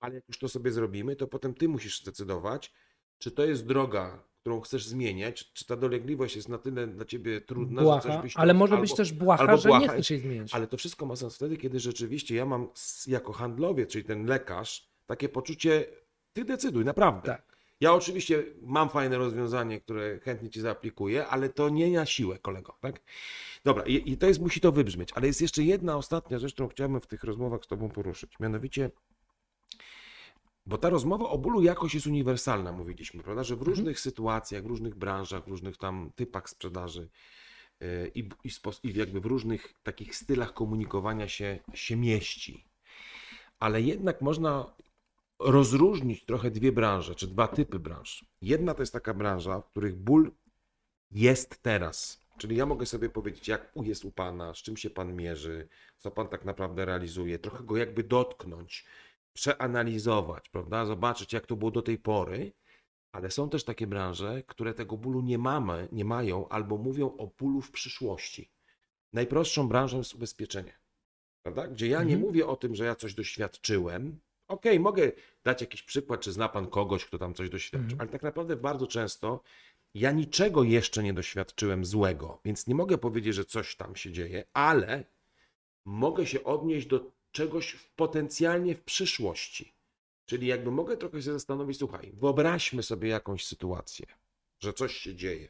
[0.00, 2.72] ale jak już to sobie zrobimy, to potem ty musisz zdecydować,
[3.18, 7.40] czy to jest droga, którą chcesz zmieniać, czy, ta dolegliwość jest na tyle dla ciebie
[7.40, 9.88] trudna, że Błaha, coś byś ale może albo- być też błaha, albo że błaha, nie
[9.88, 10.54] chcesz jej zmieniać.
[10.54, 12.68] Ale to wszystko ma sens wtedy, kiedy rzeczywiście ja mam
[13.06, 15.86] jako handlowiec, czyli ten lekarz, takie poczucie,
[16.32, 17.26] ty decyduj, naprawdę.
[17.26, 17.50] Tak.
[17.80, 22.76] Ja oczywiście mam fajne rozwiązanie, które chętnie ci zaaplikuję, ale to nie na siłę, kolego,
[22.80, 23.00] tak?
[23.64, 26.68] Dobra, i, i to jest, musi to wybrzmieć, ale jest jeszcze jedna ostatnia rzecz, którą
[26.68, 28.40] chciałbym w tych rozmowach z tobą poruszyć.
[28.40, 28.90] Mianowicie,
[30.66, 33.44] bo ta rozmowa o bólu jakoś jest uniwersalna, mówiliśmy, prawda?
[33.44, 33.76] Że w Mhm.
[33.76, 37.08] różnych sytuacjach, w różnych branżach, w różnych tam typach sprzedaży
[37.80, 38.50] yy, i, i,
[38.82, 42.64] i jakby w różnych takich stylach komunikowania się, się mieści.
[43.58, 44.72] Ale jednak można
[45.40, 48.24] rozróżnić trochę dwie branże, czy dwa typy branż.
[48.42, 50.32] Jedna to jest taka branża, w których ból
[51.10, 52.20] jest teraz.
[52.38, 56.10] Czyli ja mogę sobie powiedzieć, jak jest u Pana, z czym się Pan mierzy, co
[56.10, 58.86] Pan tak naprawdę realizuje, trochę go jakby dotknąć,
[59.32, 60.86] przeanalizować, prawda?
[60.86, 62.52] Zobaczyć, jak to było do tej pory.
[63.12, 67.26] Ale są też takie branże, które tego bólu nie mamy, nie mają, albo mówią o
[67.26, 68.50] bólu w przyszłości.
[69.12, 70.78] Najprostszą branżą jest ubezpieczenie,
[71.42, 71.68] prawda?
[71.68, 72.20] Gdzie ja nie Mhm.
[72.20, 74.20] mówię o tym, że ja coś doświadczyłem.
[74.50, 75.12] Okej, mogę
[75.44, 78.00] dać jakiś przykład, czy zna Pan kogoś, kto tam coś doświadczył, Mhm.
[78.00, 79.40] ale tak naprawdę bardzo często
[79.94, 84.44] ja niczego jeszcze nie doświadczyłem złego, więc nie mogę powiedzieć, że coś tam się dzieje,
[84.52, 85.04] ale
[85.84, 89.74] mogę się odnieść do czegoś w- potencjalnie w przyszłości.
[90.26, 94.06] Czyli jakby mogę trochę się zastanowić, słuchaj, wyobraźmy sobie jakąś sytuację,
[94.62, 95.48] że coś się dzieje.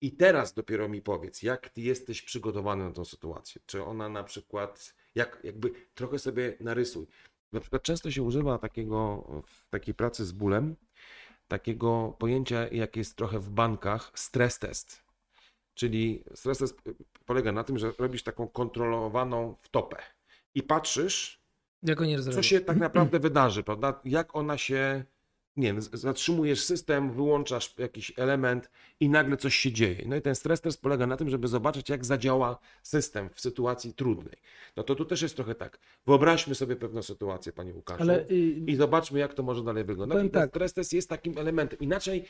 [0.00, 3.62] I teraz dopiero mi powiedz, jak ty jesteś przygotowany na tą sytuację.
[3.66, 7.06] Czy ona na przykład, jak, jakby trochę sobie narysuj.
[7.54, 10.76] Na przykład często się używa takiego w takiej pracy z bólem,
[11.48, 15.04] takiego pojęcia, jak jest trochę w bankach, stres test.
[15.74, 16.82] Czyli stres test
[17.26, 19.96] polega na tym, że robisz taką kontrolowaną wtopę
[20.54, 21.44] i patrzysz,
[22.32, 24.00] co się tak naprawdę wydarzy, prawda?
[24.04, 25.04] Jak ona się,
[25.56, 30.04] nie wiem, zatrzymujesz system, wyłączasz jakiś element i nagle coś się dzieje.
[30.06, 33.94] No i ten stres test polega na tym, żeby zobaczyć, jak zadziała system w sytuacji
[33.94, 34.36] trudnej.
[34.76, 35.78] No to tu też jest trochę tak.
[36.06, 38.02] Wyobraźmy sobie pewną sytuację, panie Łukaszu.
[38.02, 38.34] Ale y,
[38.66, 40.18] I zobaczmy, jak to może dalej wyglądać.
[40.18, 40.50] I ten tak.
[40.50, 41.78] stres test jest takim elementem.
[41.78, 42.24] Inaczej,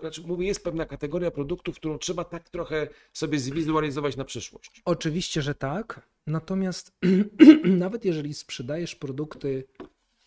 [0.00, 4.82] znaczy mówię, jest pewna kategoria produktów, którą trzeba tak trochę sobie zwizualizować na przyszłość.
[4.84, 6.08] Oczywiście, że tak.
[6.26, 6.92] Natomiast
[7.64, 9.64] nawet jeżeli sprzedajesz produkty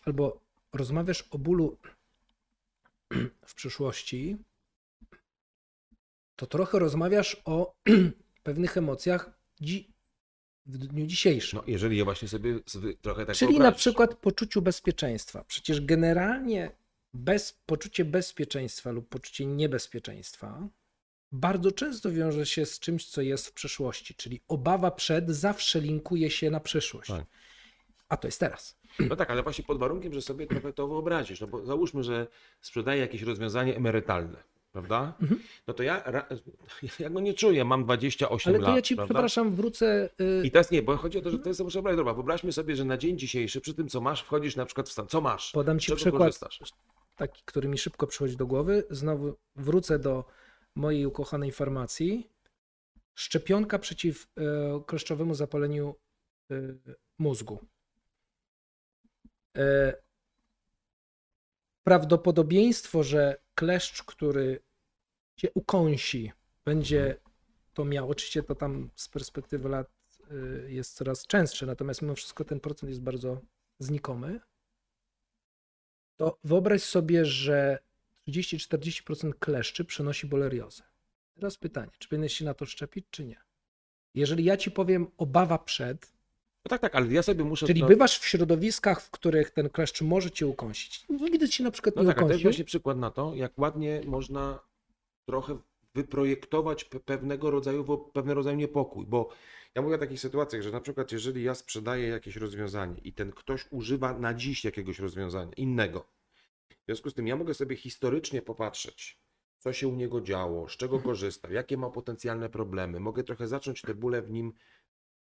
[0.04, 0.40] albo
[0.72, 1.78] rozmawiasz o bólu
[3.46, 4.36] w przyszłości,
[6.36, 7.74] to trochę rozmawiasz o
[8.42, 9.92] pewnych emocjach dzi-
[10.66, 11.56] w dniu dzisiejszym.
[11.56, 12.60] No, jeżeli je właśnie sobie
[13.02, 15.44] trochę tak Czyli na przykład poczuciu bezpieczeństwa.
[15.44, 16.72] Przecież generalnie
[17.14, 20.68] bez, poczucie bezpieczeństwa lub poczucie niebezpieczeństwa
[21.32, 26.30] bardzo często wiąże się z czymś, co jest w przeszłości, czyli obawa przed zawsze linkuje
[26.30, 27.10] się na przyszłość.
[27.10, 27.26] Tak.
[28.08, 28.79] A to jest teraz.
[28.98, 31.40] No tak, ale właśnie pod warunkiem, że sobie trochę to wyobrazisz.
[31.40, 32.26] No bo załóżmy, że
[32.60, 34.36] sprzedaję jakieś rozwiązanie emerytalne,
[34.72, 35.14] prawda?
[35.22, 35.40] Mhm.
[35.66, 36.04] No to ja,
[36.98, 38.70] ja go nie czuję, mam 28 Ale lat.
[38.70, 39.14] to ja ci, prawda?
[39.14, 40.10] przepraszam, wrócę.
[40.20, 41.96] y, I teraz nie, bo chodzi o to, że to jest muszę brać.
[41.96, 44.92] Dobra, wyobraźmy sobie, że na dzień dzisiejszy, przy tym co masz, wchodzisz na przykład w
[44.92, 45.06] stan.
[45.06, 45.52] Co masz?
[45.52, 46.60] Podam ci przykład, korzystasz?
[47.16, 48.84] taki, który mi szybko przychodzi do głowy.
[48.90, 50.24] Znowu wrócę do
[50.74, 52.30] mojej ukochanej farmacji.
[53.14, 54.26] Szczepionka przeciw
[54.86, 55.94] kleszczowemu zapaleniu
[56.50, 56.54] e,
[57.18, 57.66] mózgu.
[59.56, 59.96] E,
[61.86, 64.62] prawdopodobieństwo, że kleszcz, który
[65.36, 66.32] cię ukąsi,
[66.64, 67.16] będzie
[67.74, 69.90] to miał, oczywiście to tam z perspektywy lat
[70.30, 70.34] e,
[70.70, 73.40] jest coraz częstsze, natomiast mimo wszystko ten procent jest bardzo
[73.78, 74.40] znikomy
[76.20, 77.78] to wyobraź sobie, że
[78.28, 80.82] 30-40% kleszczy przenosi boleriozę.
[81.34, 83.40] Teraz pytanie, czy powinieneś się na to szczepić, czy nie?
[84.14, 86.12] Jeżeli ja ci powiem obawa przed,
[86.64, 87.66] No tak, tak, ale ja sobie muszę.
[87.66, 91.70] czyli no, bywasz w środowiskach, w których ten kleszcz może cię ukąsić, nigdy ci na
[91.70, 94.60] przykład No nie tak, a to jest ukąsił, właśnie przykład na to, jak ładnie można
[95.26, 95.58] trochę
[95.94, 99.28] wyprojektować pe- pewnego rodzaju, pewnego rodzaju niepokój, bo
[99.74, 103.32] ja mówię o takich sytuacjach, że na przykład jeżeli ja sprzedaję jakieś rozwiązanie i ten
[103.32, 106.06] ktoś używa na dziś jakiegoś rozwiązania innego,
[106.70, 109.20] w związku z tym ja mogę sobie historycznie popatrzeć,
[109.58, 113.82] co się u niego działo, z czego korzystał, jakie ma potencjalne problemy, mogę trochę zacząć
[113.82, 114.52] te bóle w nim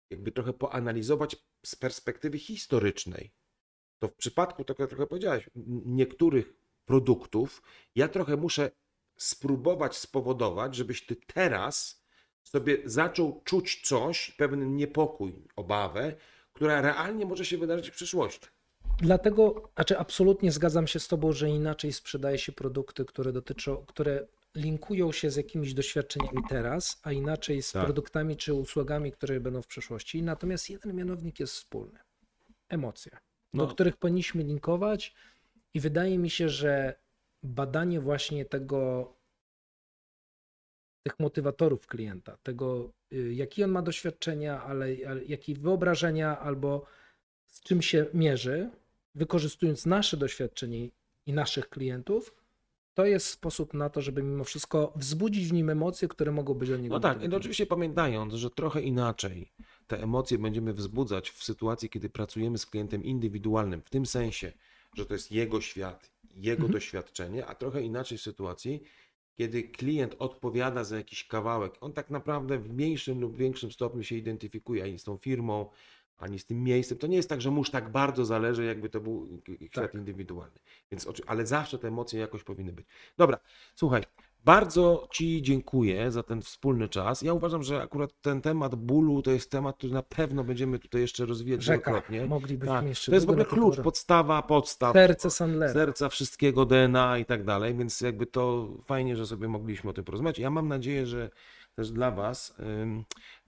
[0.10, 1.36] jakby trochę poanalizować
[1.66, 3.32] z perspektywy historycznej
[4.00, 6.54] to w przypadku, tak jak trochę powiedziałeś, n- niektórych
[6.86, 7.62] produktów,
[7.96, 8.72] ja trochę muszę
[9.18, 12.06] spróbować spowodować, żebyś ty teraz
[12.44, 16.16] sobie zaczął czuć coś, pewien niepokój, obawę,
[16.54, 18.48] która realnie może się wydarzyć w przyszłości.
[18.98, 24.28] Dlatego, znaczy absolutnie zgadzam się z tobą, że inaczej sprzedaje się produkty, które dotyczą, które
[24.56, 27.84] linkują się z jakimiś doświadczeniami teraz, a inaczej z Tak.
[27.84, 30.24] produktami czy usługami, które będą w przyszłości.
[30.24, 32.00] Natomiast jeden mianownik jest wspólny.
[32.70, 33.12] Emocje,
[33.54, 33.68] do No.
[33.68, 35.16] których powinniśmy linkować
[35.74, 37.00] i wydaje mi się, że
[37.44, 39.14] badanie właśnie tego
[41.04, 46.86] tych motywatorów klienta, tego y, jakie on ma doświadczenia, ale, ale jakie wyobrażenia albo
[47.48, 48.70] z czym się mierzy,
[49.16, 50.90] wykorzystując nasze doświadczenie
[51.26, 52.36] i naszych klientów,
[52.96, 56.70] to jest sposób na to, żeby mimo wszystko wzbudzić w nim emocje, które mogą być
[56.70, 59.52] dla niego No tak, no oczywiście pamiętając, że trochę inaczej
[59.88, 64.52] te emocje będziemy wzbudzać w sytuacji, kiedy pracujemy z klientem indywidualnym, w tym sensie,
[64.94, 66.72] że to jest jego świat, jego Mhm.
[66.74, 68.84] doświadczenie, a trochę inaczej w sytuacji,
[69.38, 71.74] kiedy klient odpowiada za jakiś kawałek.
[71.82, 75.70] On tak naprawdę w mniejszym lub większym stopniu się identyfikuje z tą firmą,
[76.18, 76.98] ani z tym miejscem.
[76.98, 79.28] To nie jest tak, że mu już tak bardzo zależy, jakby to był
[79.60, 79.94] świat Tak.
[79.94, 80.60] indywidualny.
[80.92, 82.86] Więc, ale zawsze te emocje jakoś powinny być.
[83.18, 83.38] Dobra,
[83.76, 84.04] słuchaj,
[84.46, 87.22] bardzo Ci dziękuję za ten wspólny czas.
[87.22, 91.02] Ja uważam, że akurat ten temat bólu to jest temat, który na pewno będziemy tutaj
[91.02, 91.92] jeszcze rozwijać Rzeka.
[91.92, 92.26] wielokrotnie.
[92.26, 92.86] Moglibyśmy Tak.
[92.86, 94.94] jeszcze To jest w ogóle klucz, podstawa, podstaw.
[94.94, 95.74] Serce Sandlera.
[95.74, 100.04] Serca wszystkiego DNA i tak dalej, więc jakby to fajnie, że sobie mogliśmy o tym
[100.04, 100.40] porozmawiać.
[100.40, 101.30] Ja mam nadzieję, że
[101.76, 102.56] też dla Was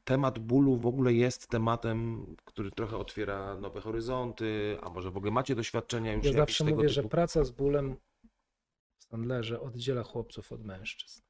[0.07, 5.31] temat bólu w ogóle jest tematem, który trochę otwiera nowe horyzonty, a może w ogóle
[5.31, 6.93] macie doświadczenia już Ja zawsze mówię, typu.
[6.93, 7.95] że praca z bólem
[8.97, 11.21] w Sandlerze oddziela chłopców od mężczyzn.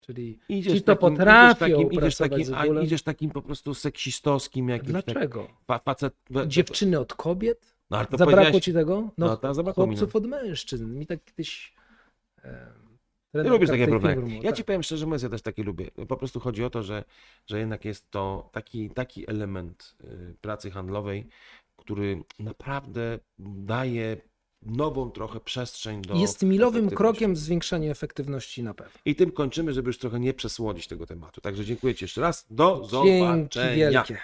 [0.00, 2.84] Czyli Idziesz ci, kto takim- potrafią idziesz takim, idziesz takim, z a bólem.
[2.84, 5.48] idziesz takim po prostu seksistowskim jakimś tak, dlaczego?
[5.66, 6.14] fa- facet.
[6.46, 7.74] Dziewczyny od kobiet?
[7.90, 8.94] No, ale to Zabrakło powiedziałeś- ci tego?
[9.18, 9.72] No, No, to no.
[9.72, 10.98] chłopców od mężczyzn.
[10.98, 11.74] Mi tak kiedyś...
[12.44, 12.66] E,
[13.42, 14.36] trener lubisz takie problemy.
[14.36, 14.56] Ja tak.
[14.56, 15.90] ci powiem szczerze mówiąc, ja też takie lubię.
[16.08, 17.04] Po prostu chodzi o to, że,
[17.46, 21.28] że jednak jest to taki, taki element y, pracy handlowej,
[21.76, 24.16] który naprawdę daje
[24.62, 26.14] nową trochę przestrzeń do.
[26.14, 28.92] Jest milowym krokiem w zwiększaniu efektywności na pewno.
[29.04, 31.40] I tym kończymy, żeby już trochę nie przesłodzić tego tematu.
[31.40, 32.46] Także dziękuję Ci jeszcze raz.
[32.50, 33.90] Do Dzięki zobaczenia.
[33.90, 34.18] wielkie.